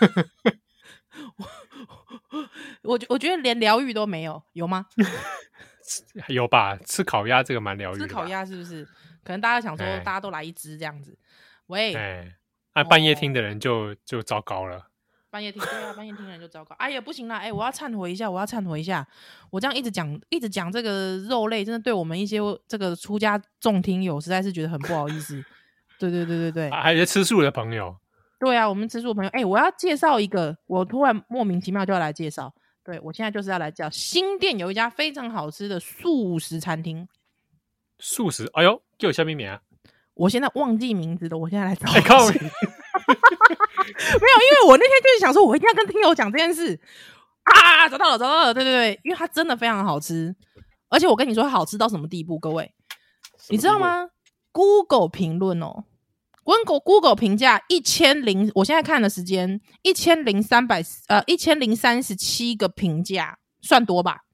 [2.82, 4.86] 我我觉得连疗愈都没有，有吗？
[6.28, 7.98] 有吧，吃烤鸭这个蛮疗愈。
[7.98, 8.84] 吃烤鸭是不是？
[9.24, 11.16] 可能大家想说，大家都来一只这样子。
[11.66, 12.36] 喂，哎，
[12.74, 14.88] 那半夜听的人就就糟糕了。
[15.32, 16.74] 半夜听，对啊，半夜听人就糟糕。
[16.78, 19.06] 哎呀，不行了，哎，我要忏悔一下，我要忏悔一下。
[19.48, 22.36] 我这样一直讲，一直讲这个肉类，真的对我们一些
[22.68, 25.42] 这个出家众听友，实在是觉得很不好意思。
[25.98, 27.96] 对对对对对，还有些吃素的朋友。
[28.38, 32.52] 对啊，我们吃素的朋友，哎，我要介绍一个，我突然莫名其妙就要来介绍。
[32.84, 37.08] 对，我现在就是要来叫新店有一家非常好吃的素食餐厅。
[37.98, 39.58] 素食，哎呦，就有下面名啊！
[40.12, 41.86] 我现在忘记名字了，我现在来找。
[44.20, 46.78] 没有，因为我那天就是想说，我一定要跟听友讲这件事
[47.44, 47.88] 啊！
[47.88, 50.34] 找到了，找到了，对对对，因为它真的非常好吃，
[50.88, 52.38] 而且我跟你说，好吃到什么地步？
[52.38, 52.72] 各位，
[53.48, 54.08] 你知道吗
[54.52, 55.84] ？Google 评论哦
[56.44, 64.24] ，Google Google 评价一千零，我现在看的时间一千零三百呃一千零三十七个评价，算多吧？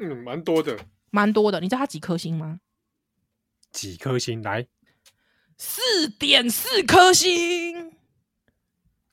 [0.00, 0.78] 嗯，蛮多的，
[1.10, 1.60] 蛮多的。
[1.60, 2.60] 你知道它几颗星吗？
[3.70, 4.42] 几颗星？
[4.42, 4.66] 来。
[5.58, 7.92] 四点四颗星，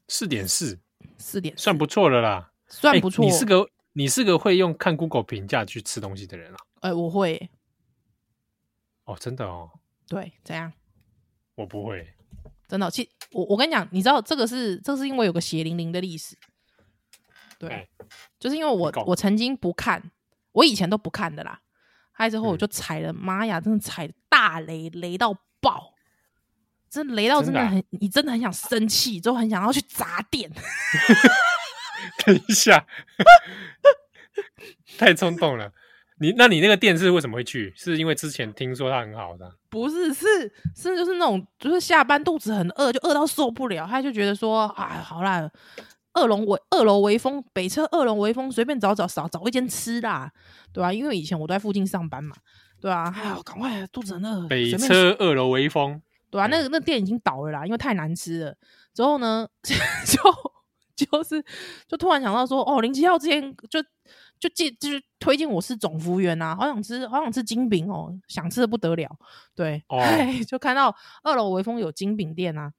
[0.09, 0.77] 四点四，
[1.17, 3.23] 四点算不错了啦，算不错。
[3.23, 6.57] 你是个你是个会用看 Google 评价去吃东西的人啊？
[6.81, 7.49] 哎，我会。
[9.05, 9.69] 哦，真的哦。
[10.07, 10.73] 对，怎样？
[11.55, 12.13] 我不会。
[12.67, 16.35] 真的，其实我我跟你讲，你知道这个是这是因为有个血淋淋的历史。
[17.57, 17.89] 对，
[18.39, 20.11] 就是因为我我曾经不看，
[20.53, 21.61] 我以前都不看的啦。
[22.11, 25.93] 还之后我就踩了，妈呀，真的踩大雷，雷到爆。
[26.89, 30.49] 真雷到真的很，真的啊、你真的很想生气，就很想要去砸店。
[32.25, 32.85] 等一下，
[34.97, 35.71] 太冲动了。
[36.21, 37.71] 你那你那个店是为什么会去？
[37.77, 39.49] 是因为之前听说它很好的？
[39.69, 40.25] 不是，是
[40.75, 45.49] 是就是那种，就是下班肚子很饿，就饿到受不了，他就觉得说，啊，好啦，
[46.13, 50.29] 二龙围二楼微风北车二龙微风，随便找找找找一间吃啦，
[50.73, 50.93] 对吧、啊？
[50.93, 52.35] 因为以前我都在附近上班嘛，
[52.81, 53.15] 对吧、啊？
[53.15, 56.01] 哎呀，赶快肚子很饿，北车二楼微风。
[56.29, 58.55] 对啊，那个那店已经倒了啦，因为太难吃了。
[58.93, 61.43] 之后呢，就就是
[61.87, 63.81] 就突然想到说，哦，林七号之前就
[64.39, 69.09] 就介就是推荐我是总服务员呐，好想吃好想吃金饼哦，想吃的不得了。
[69.55, 69.99] 对， 哦、
[70.47, 72.73] 就看到二楼微风有金饼店啊。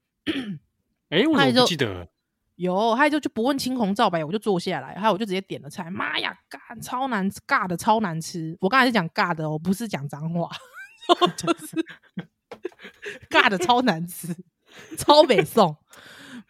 [1.08, 2.08] 哎、 欸，我怎么不记得？
[2.56, 5.90] 有，他就就不问青红皂白，我就坐下来，还有我就直接点了菜。
[5.90, 8.54] 妈呀，尬超难尬的超难吃。
[8.60, 10.50] 我刚才是讲尬的，我不是讲脏话，
[11.38, 11.66] 就是。
[13.29, 14.29] 尬的超难吃，
[14.99, 15.77] 超北宋，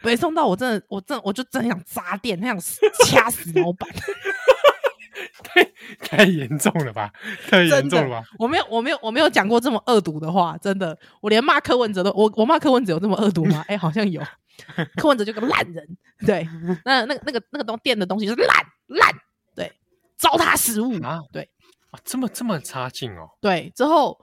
[0.03, 2.59] 北宋到我真的，我真的，我就真想砸店，很想
[3.07, 3.89] 掐死老板，
[5.43, 5.65] 太
[5.99, 7.13] 太严重了吧，
[7.49, 8.27] 太严重了吧？
[8.39, 13.65] 我没有，我没有，我没有讲过这么恶毒的话，真的，我连骂柯文哲都，我我骂柯文哲有这么恶毒吗？
[13.69, 14.23] 哎、欸，好像有，
[14.97, 15.87] 柯文哲就个烂人，
[16.27, 16.47] 对，
[16.85, 19.15] 那那个那个那个东店的东西就是烂烂，
[19.55, 19.73] 对，
[20.17, 21.51] 糟蹋食物啊，对，
[21.91, 24.19] 啊，这么这么差劲哦，对，之后。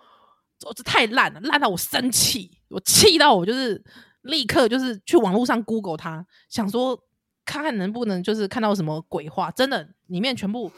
[0.59, 3.81] 这这太烂了，烂到我生气，我气到我就是
[4.23, 6.99] 立刻就是去网络上 Google 它，想说
[7.45, 9.51] 看看能不能就是看到什么鬼话。
[9.51, 10.71] 真的，里面全部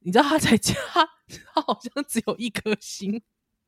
[0.00, 3.20] 你知道他在家，他好像只有一颗星，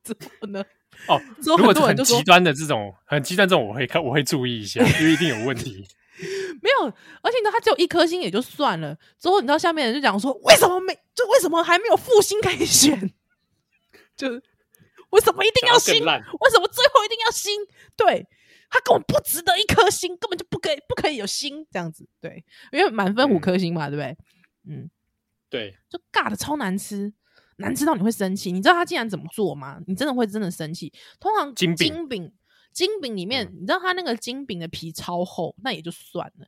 [0.03, 0.63] 怎么呢？
[1.07, 5.85] 哦，如果是很极端的这种，很极端这种，我会看，我会注意一下，因为一定有问题。
[6.61, 6.85] 没有，
[7.21, 8.95] 而且呢，他只有一颗星也就算了。
[9.19, 10.93] 之后你知道下面人就讲说，为什么没？
[11.15, 13.11] 就为什么还没有复星可以选？
[14.15, 14.41] 就。
[15.11, 15.93] 为什么一定要星？
[16.03, 17.53] 为什么最后一定要星？
[17.95, 18.27] 对，
[18.69, 22.07] 他根本不值得一颗星，根本就不可以，不可以有星这样子。
[22.19, 24.17] 对，因为满分五颗星嘛，嗯、对不对？
[24.69, 24.89] 嗯，
[25.49, 27.13] 对，就尬的超难吃，
[27.57, 28.51] 难吃到你会生气。
[28.51, 29.81] 你知道他竟然怎么做吗？
[29.87, 30.91] 你真的会真的生气。
[31.19, 32.33] 通常金饼，金饼，
[32.71, 36.47] 金饼里面，嗯、你知道他那个金饼的皮超厚，那也就算了。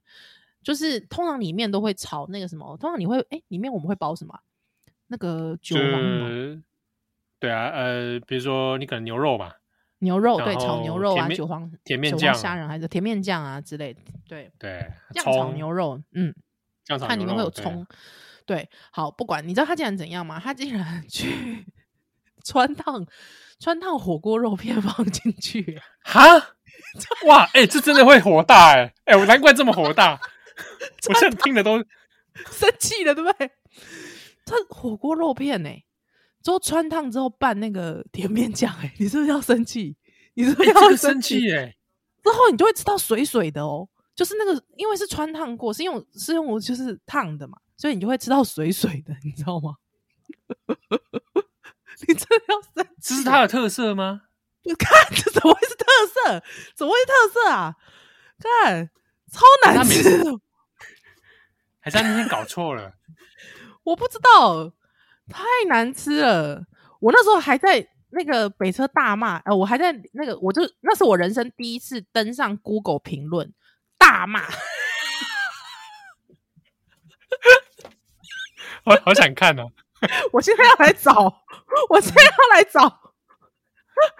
[0.64, 4.40] 就是通常里面都会炒那个什么，通常你会哎，里面我们会包什么？
[5.08, 6.64] 那个韭黄。
[7.44, 9.58] 对啊，呃，比如说你可能牛肉吧，
[10.00, 16.34] 牛肉对，炒牛肉啊，韭黄甜面酱、虾仁还是甜面酱啊之类的，对对，酱炒牛肉，嗯，
[16.86, 17.86] 酱炒牛肉，看里面会有葱，
[18.46, 20.40] 对，好，不管你知道他竟然怎样吗？
[20.42, 21.66] 他竟然 去
[22.46, 23.06] 穿烫
[23.60, 26.24] 穿烫火锅肉片放进去， 哈，
[27.28, 30.18] 哇，哎、欸，这真的会火大哎、欸，哎、欸，我难怪这么火大，
[31.10, 31.84] 我 现在听的都
[32.50, 33.52] 生气了，对不对？
[34.46, 35.70] 这火锅肉片呢、
[36.44, 36.46] 欸？
[36.46, 39.96] 之后汆烫之后拌那个甜面酱，哎，你是不是要生气？
[40.34, 41.52] 你是不是要生气？
[41.54, 41.78] 哎、欸，
[42.24, 49.76] 之后你就会吃到水水的哦，就是那个，因为是穿烫过，是用是用就是烫的嘛，所以你就会吃到水水的，你知道吗？
[52.08, 53.10] 你真的要生气？
[53.10, 54.24] 这是它的特色吗？
[54.64, 56.44] 你 看，这怎么会是特色？
[56.76, 57.76] 怎么会是特色啊？
[58.40, 58.90] 看，
[59.32, 60.24] 超难吃。
[61.80, 62.94] 还是他那天搞错了？
[63.84, 64.74] 我不知道，
[65.34, 66.64] 太难吃了。
[67.00, 73.52] 我那时候还在那个北车大骂，呃，我还在那个，我就那是我人生第一次登上 Google 评论
[73.98, 74.44] 大骂。
[78.86, 79.72] 我好想看哦！
[80.34, 81.44] 我现在要来找，
[81.90, 82.82] 我现在要来找。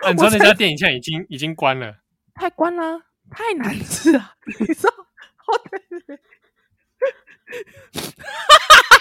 [0.02, 1.98] 啊、你知道那家店现在已经已经关了？
[2.34, 4.36] 太关了，太难吃了。
[4.60, 4.90] 你知道？
[4.90, 6.20] 哦，对对对。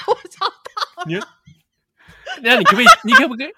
[0.08, 1.41] 我找到了。
[2.42, 2.86] 你，那你可不可以？
[3.04, 3.48] 你可不可以？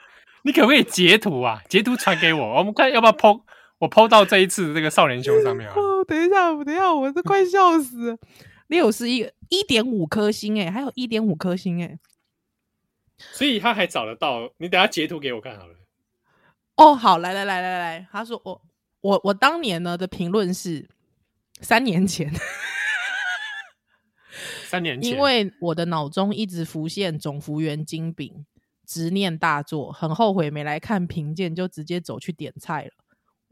[0.42, 1.62] 你可不可以截图啊？
[1.68, 3.42] 截图传给我，我们看要不要 po？
[3.78, 5.74] 我 po 到这一次这个少年兄上面啊。
[5.78, 8.18] 哦，等一下，等一下，我都快笑死了。
[8.68, 11.98] 六十一一点五颗星哎，还有一点五颗星哎，
[13.18, 14.50] 所以他还找得到。
[14.58, 15.74] 你等下截图给我看好了。
[16.76, 18.62] 哦，好，来来来来来，他说我
[19.00, 20.88] 我我当年呢的评论是
[21.60, 22.32] 三年前，
[24.64, 28.44] 三年前，因为我的脑中一直浮现总服员金饼，
[28.86, 32.90] 执念大作，很后悔没来看评鉴，就直接走去点菜了。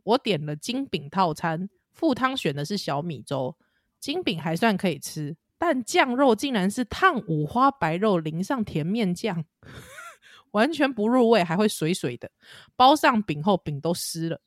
[0.05, 3.57] 我点了金饼套餐，副汤选的是小米粥。
[4.01, 9.45] 金饼还算可以吃，但酱肉竟然是烫五花白肉淋上甜面酱，
[10.51, 12.29] 完全不入味，还会水水的。
[12.75, 14.41] 包上饼后，饼都湿了。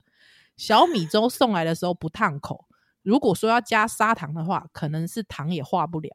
[0.58, 2.66] 小米粥送来的时候不烫口，
[3.02, 6.10] 如果说要加砂糖的话，可能是糖也化不了。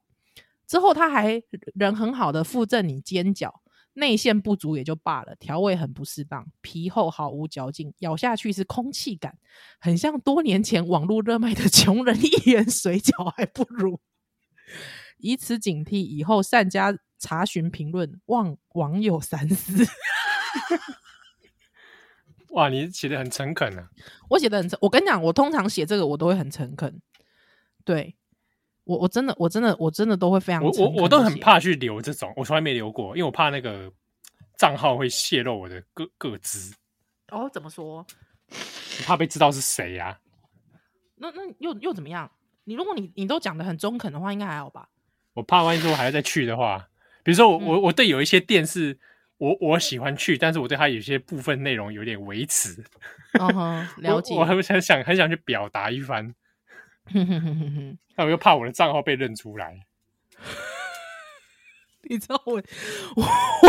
[0.67, 1.43] 之后他还
[1.75, 3.51] 人很好的附赠你煎饺。
[3.95, 9.37] 内馅不足也就罢了，调味很不适当，皮厚毫无嚼劲，咬下去是空气感，
[9.81, 14.01] 很像多年前网络热卖的 穷人一元水饺还不如。
[15.19, 19.85] 以此警惕，以后善加查询评论，望网友三思。
[22.51, 23.91] 哇，你写的很诚恳啊！
[24.29, 27.01] 我写的很诚，我跟你讲，我通常写这个我都会很诚恳，
[27.85, 28.17] 对。
[28.85, 33.93] 我我真的我真的我真的都会非常，我我我都很怕去留这种，我从来没留过，因为我怕那个
[34.59, 36.75] 账号会泄露我的个个资。
[37.29, 38.05] 哦，怎么说？
[38.51, 40.19] 我怕被知道是谁呀、啊？
[41.17, 42.31] 那那又又怎么样？
[42.65, 44.89] 你如果你你都讲的很中肯的话，应该还好吧？
[45.35, 46.89] 我怕万一说我还要再去的话，
[47.23, 48.99] 比如说我、嗯、我我对有一些店是
[49.39, 52.85] 我我喜欢去，但是我对它有些部分内容有点维持。
[53.39, 54.35] 嗯哼，了 解。
[54.35, 56.35] 我，很想很想去表达一番。
[57.13, 59.87] 哼哼哼哼哼，那我又怕我的账号被认出来。
[62.09, 63.25] 你知道我我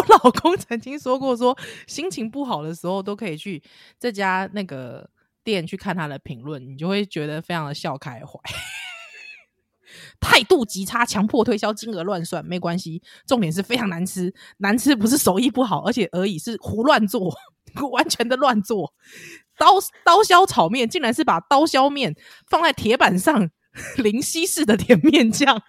[0.09, 3.61] 老公曾经说过说，说心情不好的时候都可以去
[3.99, 5.09] 这家那个
[5.43, 8.39] 店去看他的评论，你就会觉得非常的笑开怀。
[10.21, 17.35] 态度极差，强迫推销，金额乱算，没关系，重点是非常难吃，难吃不是手艺不好，而且而已是胡乱做，
[17.91, 18.93] 完全的乱做。
[19.57, 22.15] 刀刀削炒面竟然是把刀削面
[22.47, 23.49] 放在铁板上
[23.97, 25.61] 淋西式的甜面酱，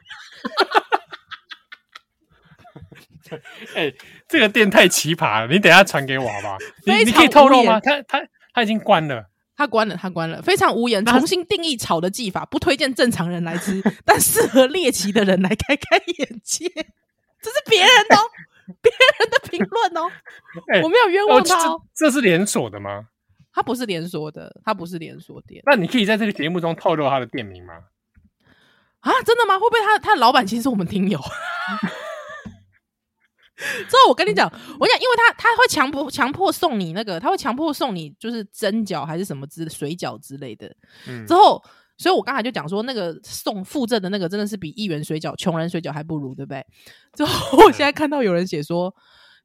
[3.74, 3.94] 哎、欸，
[4.28, 5.46] 这个店太奇葩了！
[5.52, 6.56] 你等下传给我好不好？
[6.86, 7.78] 你你可以透露吗？
[7.80, 8.20] 他他
[8.54, 9.26] 他已经关了，
[9.56, 11.04] 他关了，他关了，非常无言。
[11.04, 16.66] 重新定义炒的技法，不推荐正常人来吃，但适合猎奇的人来开开眼界。
[16.68, 18.20] 这是别人哦，
[18.82, 20.10] 别人的评论哦，
[20.74, 21.82] 欸、我没有冤枉他哦。
[21.94, 23.08] 这，这是连锁的吗？
[23.52, 25.62] 他不是连锁的，他不是连锁店。
[25.66, 27.74] 那你可以在这个节目中透露他的店名吗？
[29.00, 29.58] 啊，真的吗？
[29.58, 31.20] 会不会他他的老板其实是我们听友？
[33.58, 34.50] 之后我跟你讲，
[34.80, 40.74] 我讲，因为他他会强迫强迫送你那个，他会强迫送你就是蒸饺还是什么之水饺之类的。
[41.06, 41.62] 嗯，之后，
[41.98, 46.66] 所以我刚才就讲说，那个送附赠的那个真的是比一元水饺、穷人水饺还不如，对不对？
[47.14, 48.94] 之后我现在看到有人写说，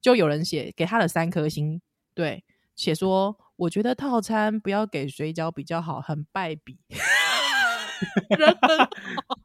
[0.01, 1.81] 就有人写给他的三颗星，
[2.13, 2.43] 对，
[2.75, 3.37] 写说。
[3.57, 6.77] 我觉得套餐不要给水饺比较好，很败笔。
[8.37, 9.39] 人很好，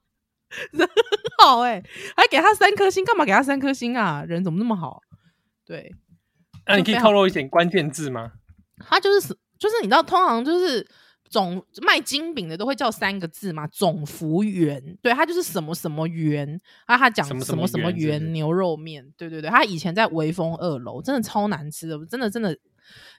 [0.71, 0.95] 人很
[1.43, 1.85] 好哎、欸，
[2.15, 4.23] 还给他三颗星，干嘛给他三颗星啊？
[4.29, 5.01] 人怎么那么好？
[5.65, 5.95] 对，
[6.67, 8.33] 那、啊、你可以透露一点关键字吗？
[8.81, 9.29] 他就是
[9.59, 10.87] 就是你知道，通常就是
[11.33, 14.97] 总卖金饼的都会叫三个字嘛，总服员。
[15.03, 19.05] 对，他就是什么什么员啊，他讲什么什么什么员牛肉面。
[19.17, 22.57] 对对对，他以前在微风二楼，真的超难吃的，真的真的。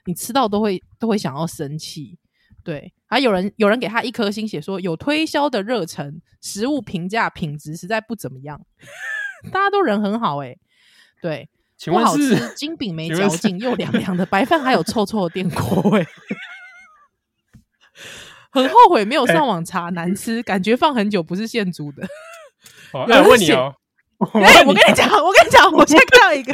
[0.04, 2.18] 你吃到都会都会想要生气，
[2.62, 8.60] 对，还有人有人给他一颗星，写说有推销的热忱，食物评价品质实在不怎么样，
[9.50, 10.58] 大家都人很好哎、欸，
[11.22, 11.48] 对，
[11.86, 16.06] 不好吃，金饼没嚼劲，又凉凉的，白饭还有臭臭的电锅味，
[18.54, 22.06] 很后悔没有上网查，难吃，感觉放很久不是现煮的。
[22.94, 23.74] 我问你哦，
[24.34, 26.52] 哎，我跟你讲，我跟你讲，我先看到一个。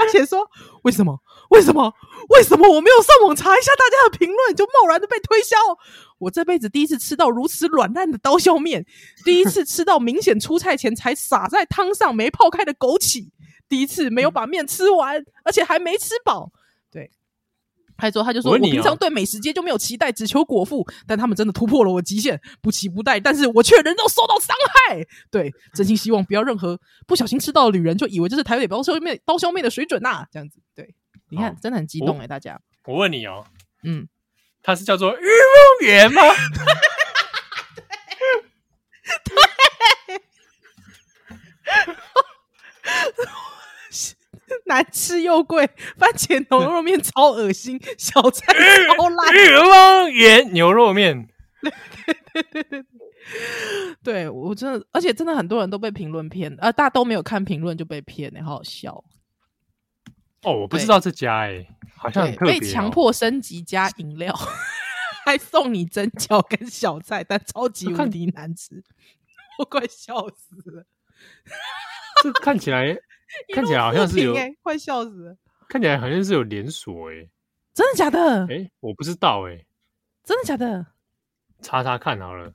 [0.00, 0.48] 而且说
[0.84, 1.18] 为什么？
[1.50, 1.92] 为什么？
[2.30, 5.56] 为什么我没有上网查一下大家的评论，就贸然的被推销？
[6.18, 8.86] 我这辈子第一次吃到如此软烂的刀削面，
[9.24, 13.28] 第一次吃到明显出菜前才撒在汤上没泡开的枸杞，
[13.68, 16.50] 第一次没有把面吃完，而且还没吃饱。
[17.96, 25.06] 还说，他就说我平常对美食街就没有期待，只求果腹，但他们真的突破了我极限，不期不待，但是我却人肉受到伤害。
[25.30, 30.58] 对，真心希望不要任何不小心吃到的旅人就以为这是台北刀削面刀削面的水准呐、啊，这样子。
[30.74, 30.94] 对，
[31.30, 32.60] 你看，真的很激动哎、欸，大家。
[32.86, 33.44] 我问你哦，
[33.84, 34.08] 嗯，
[34.62, 36.22] 他是叫做日梦园吗？
[39.24, 39.34] 对。
[44.66, 48.52] 难吃又贵，番茄牛肉面超恶心，小菜
[48.96, 49.34] 超烂。
[49.34, 51.28] 御凤园牛肉面，
[52.32, 52.84] 对对对对，
[54.02, 59.04] 对我真的，而且真的很多人都被评论骗，呃，大家都没有看评论就被骗，哎，好好笑。
[60.42, 64.34] 哦，我不知道这家哎、欸，好像很特别、哦、被强迫升级加饮料，
[65.24, 68.82] 还送你蒸饺跟小菜，但超级无敌难吃，
[69.58, 70.86] 我快笑死了。
[72.22, 72.96] 这看起来。
[73.54, 75.36] 看起来好像是有，快笑死了！
[75.68, 77.28] 看起来好像是有连锁哎，
[77.74, 78.46] 真的假的？
[78.48, 79.64] 哎，我不知道哎，
[80.24, 80.86] 真的假的？
[81.62, 82.52] 查查看好了，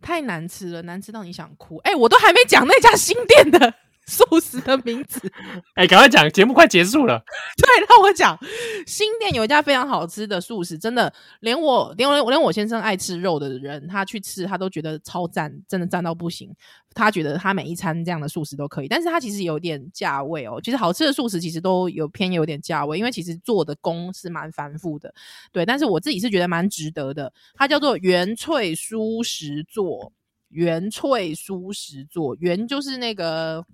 [0.00, 1.78] 太难吃了，难吃到你想哭！
[1.78, 3.74] 哎，我都还没讲那家新店的。
[4.06, 5.20] 素食的名字，
[5.74, 7.18] 哎、欸，赶快讲，节目快结束了。
[7.56, 8.38] 对，让我讲，
[8.86, 16.54] 新店有一家非常好吃的素食，真的，连我，连我，连我先生爱吃肉的人，他去吃，他都觉得超赞，真的赞到不行。
[16.96, 20.60] 他觉得他每一餐这样的素食都可以，但是他其实有点价位哦。
[20.62, 25.12] 其实好吃的素食其实都有偏有点价位，因为其实做的工是蛮繁复的。
[25.50, 27.32] 对，但是我自己是觉得蛮值得的。
[27.54, 30.12] 它叫做原萃蔬食座，
[30.50, 33.64] 原萃蔬食座，原就是那个。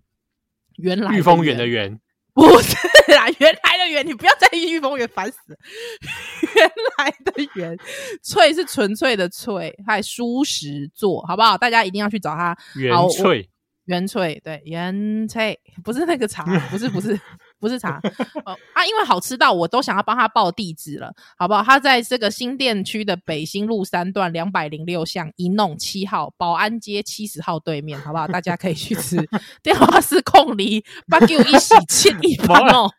[0.83, 1.99] 原来御风园的园
[2.33, 2.75] 不是
[3.13, 5.57] 啦，原来的园，你不要在意御风园，烦死了。
[6.55, 7.77] 原来的园，
[8.23, 11.59] 翠是纯粹的翠，还舒适座，好不好？
[11.59, 12.57] 大家一定要去找它。
[12.77, 13.51] 原翠，
[13.87, 17.19] 原翠，对，原翠，不是那个茶，不是，不是。
[17.61, 18.01] 不是茶
[18.45, 21.63] 哦啊，因为好吃到我都想要帮他报地址了，好不好？
[21.63, 28.27] 他在这个新店区的北新路三段两百零六巷一弄七号保安街七十号对面，好不好？
[28.27, 29.17] 大家可以去吃。
[29.63, 32.91] 电话是空离八九一喜七一八哦，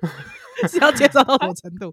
[0.68, 1.92] 是要介绍到什么程度？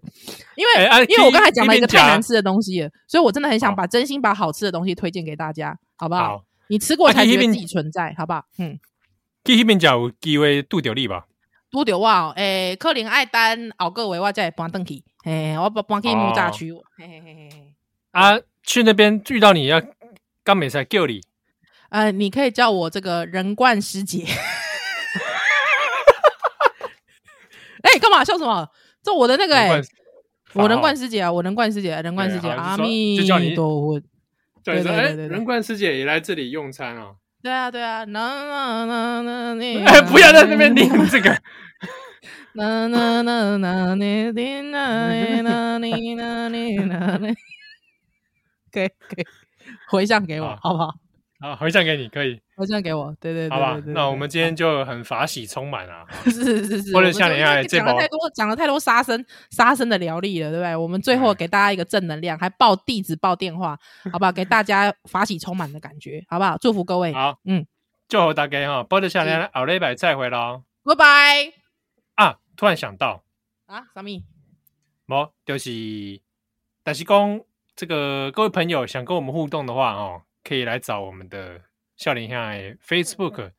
[0.54, 6.36] 因为、欸啊、因为我刚才讲了一个太难吃的东西了，所以我真的很想把真心把好吃的东西推荐给大家，好不好？
[6.36, 8.44] 好，你吃过才觉得自己存在，好不好？
[8.58, 8.78] 嗯，
[9.44, 11.24] 去那边讲有机会拄到你吧。
[11.72, 17.74] 拄着我哦，诶、欸，可能爱等后个月我再搬转去，嘿，我搬搬去木栅区，嘿嘿嘿嘿。
[18.10, 19.82] 啊，去那边遇到你要
[20.44, 21.22] 刚美才叫你，
[21.88, 24.26] 呃，你可以叫我这个人冠师姐。
[27.82, 28.68] 哎、欸，干嘛笑什么？
[29.02, 29.82] 这我的那个哎、欸，
[30.52, 33.16] 我人冠师姐啊，我人冠师姐，人冠师姐，阿弥
[33.54, 33.98] 陀佛。
[34.62, 37.12] 对对对对，对，人冠师姐也来这里用餐啊。
[37.42, 41.42] 对啊，对啊，那那那那你，哎，不要在那边念这个。
[42.54, 47.34] 那那那那你你那你那你那你那你，
[48.70, 49.24] 给给
[49.88, 50.94] 回向给我，好不好？
[51.40, 53.80] 好，回向给你，可以回向给我，对对对，好吧。
[53.86, 60.76] 那我们今天就很法喜充满啊，是是是，或者像你讲了太多，讲了太多杀生杀生的疗力了，对不对？
[60.76, 63.76] 我们最后给大家一个正能量，还报地址报电话，
[64.12, 64.30] 好不好？
[64.30, 66.56] 给大家法喜充满的感觉，好不好？
[66.60, 67.66] 祝福各位，好，嗯，
[68.08, 71.61] 祝福大家哈，波多少年后礼拜再会喽，拜拜。
[72.52, 72.56] 啊！
[72.56, 73.24] 突然想到
[73.66, 74.22] 啊，什么？
[75.06, 76.20] 不，就是，
[76.82, 77.40] 但是讲
[77.74, 81.62] 这个各位朋友想跟我们互动的话哦，可以来找我们的
[81.96, 82.52] 笑脸下
[82.84, 83.52] Facebook，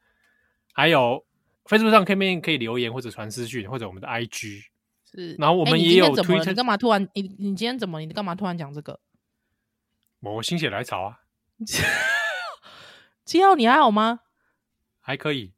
[0.73, 1.25] 还有
[1.65, 4.63] Facebook 上可以可以留言或者传私讯，或者我们的 IG
[5.03, 5.35] 是。
[5.35, 6.49] 然后我们也有 Twitter。
[6.49, 7.07] 你干嘛突然？
[7.13, 7.99] 你你今天怎么？
[7.99, 8.99] 你干嘛突然讲这个？
[10.21, 11.19] 我心血来潮啊！
[13.25, 14.21] 七号你还好吗？
[15.01, 15.53] 还可以，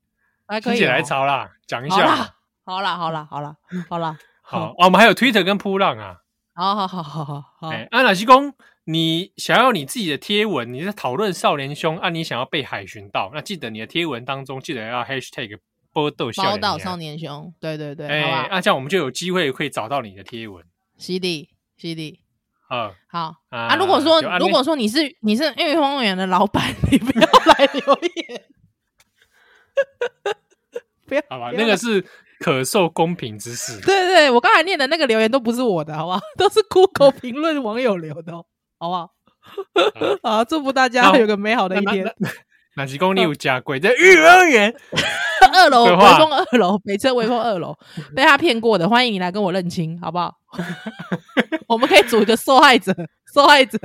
[0.47, 0.77] 还可以。
[0.77, 2.34] 心血来潮啦，讲一下。
[2.65, 3.55] 好啦好啦好啦
[3.87, 6.17] 好啦好，我们还有 Twitter 跟扑浪啊。
[6.53, 7.69] 好好好好好好。
[7.69, 8.53] 哎，安娜西公，
[8.85, 15.59] 你想要你自己的贴文，你在讨论少年兄，啊，你想要被海巡到，那记得你的贴文当中记得要 Hashtag
[15.93, 16.57] 波豆少
[16.97, 20.65] 年兄，对对对，哎，那这样我们就有机会可以找到你的贴文。
[20.97, 22.21] 犀利，犀利。
[22.69, 23.75] 啊，好啊。
[23.75, 28.43] 如果说如果说你是你是御凤园的老板， 你不要来留言。
[31.05, 32.03] 不要，好吧，那个是。
[32.43, 33.79] 可受公平之事。
[33.85, 36.19] 对对对，我刚才念的那个留言都不是我的，好不好？
[36.37, 38.33] 都是 Google 评论网友留的，
[38.77, 39.11] 好不好？
[40.23, 42.13] 好，祝福大家有个美好的一天。
[42.77, 44.75] 那是公你有家贵在育儿园
[45.53, 47.73] 二楼，微风二楼，北车微风二楼，
[48.13, 50.35] 被他骗过的，欢迎你来跟我认亲，好不好？
[51.67, 52.93] 我们可以组一个受害者
[53.33, 53.79] 受害者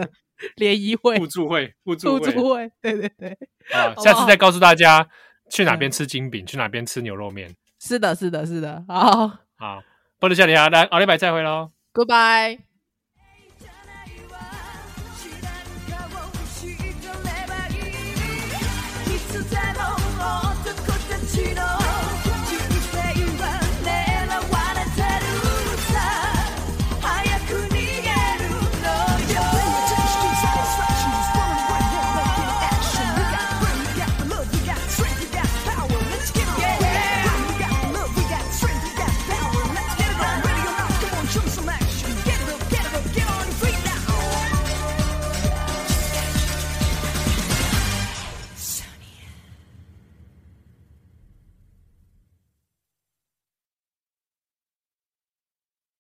[0.57, 3.29] 联谊会、互助会、互助会、互助会，对对对。
[3.73, 5.07] 啊，下次再告诉大家
[5.51, 7.55] 去哪边吃金饼，去哪边吃牛肉面。
[7.81, 8.85] 是的，是的，是的。
[8.87, 9.83] 好，好，
[10.21, 12.70] 不能笑你啊，来，奥利百再会喽，Goodbye。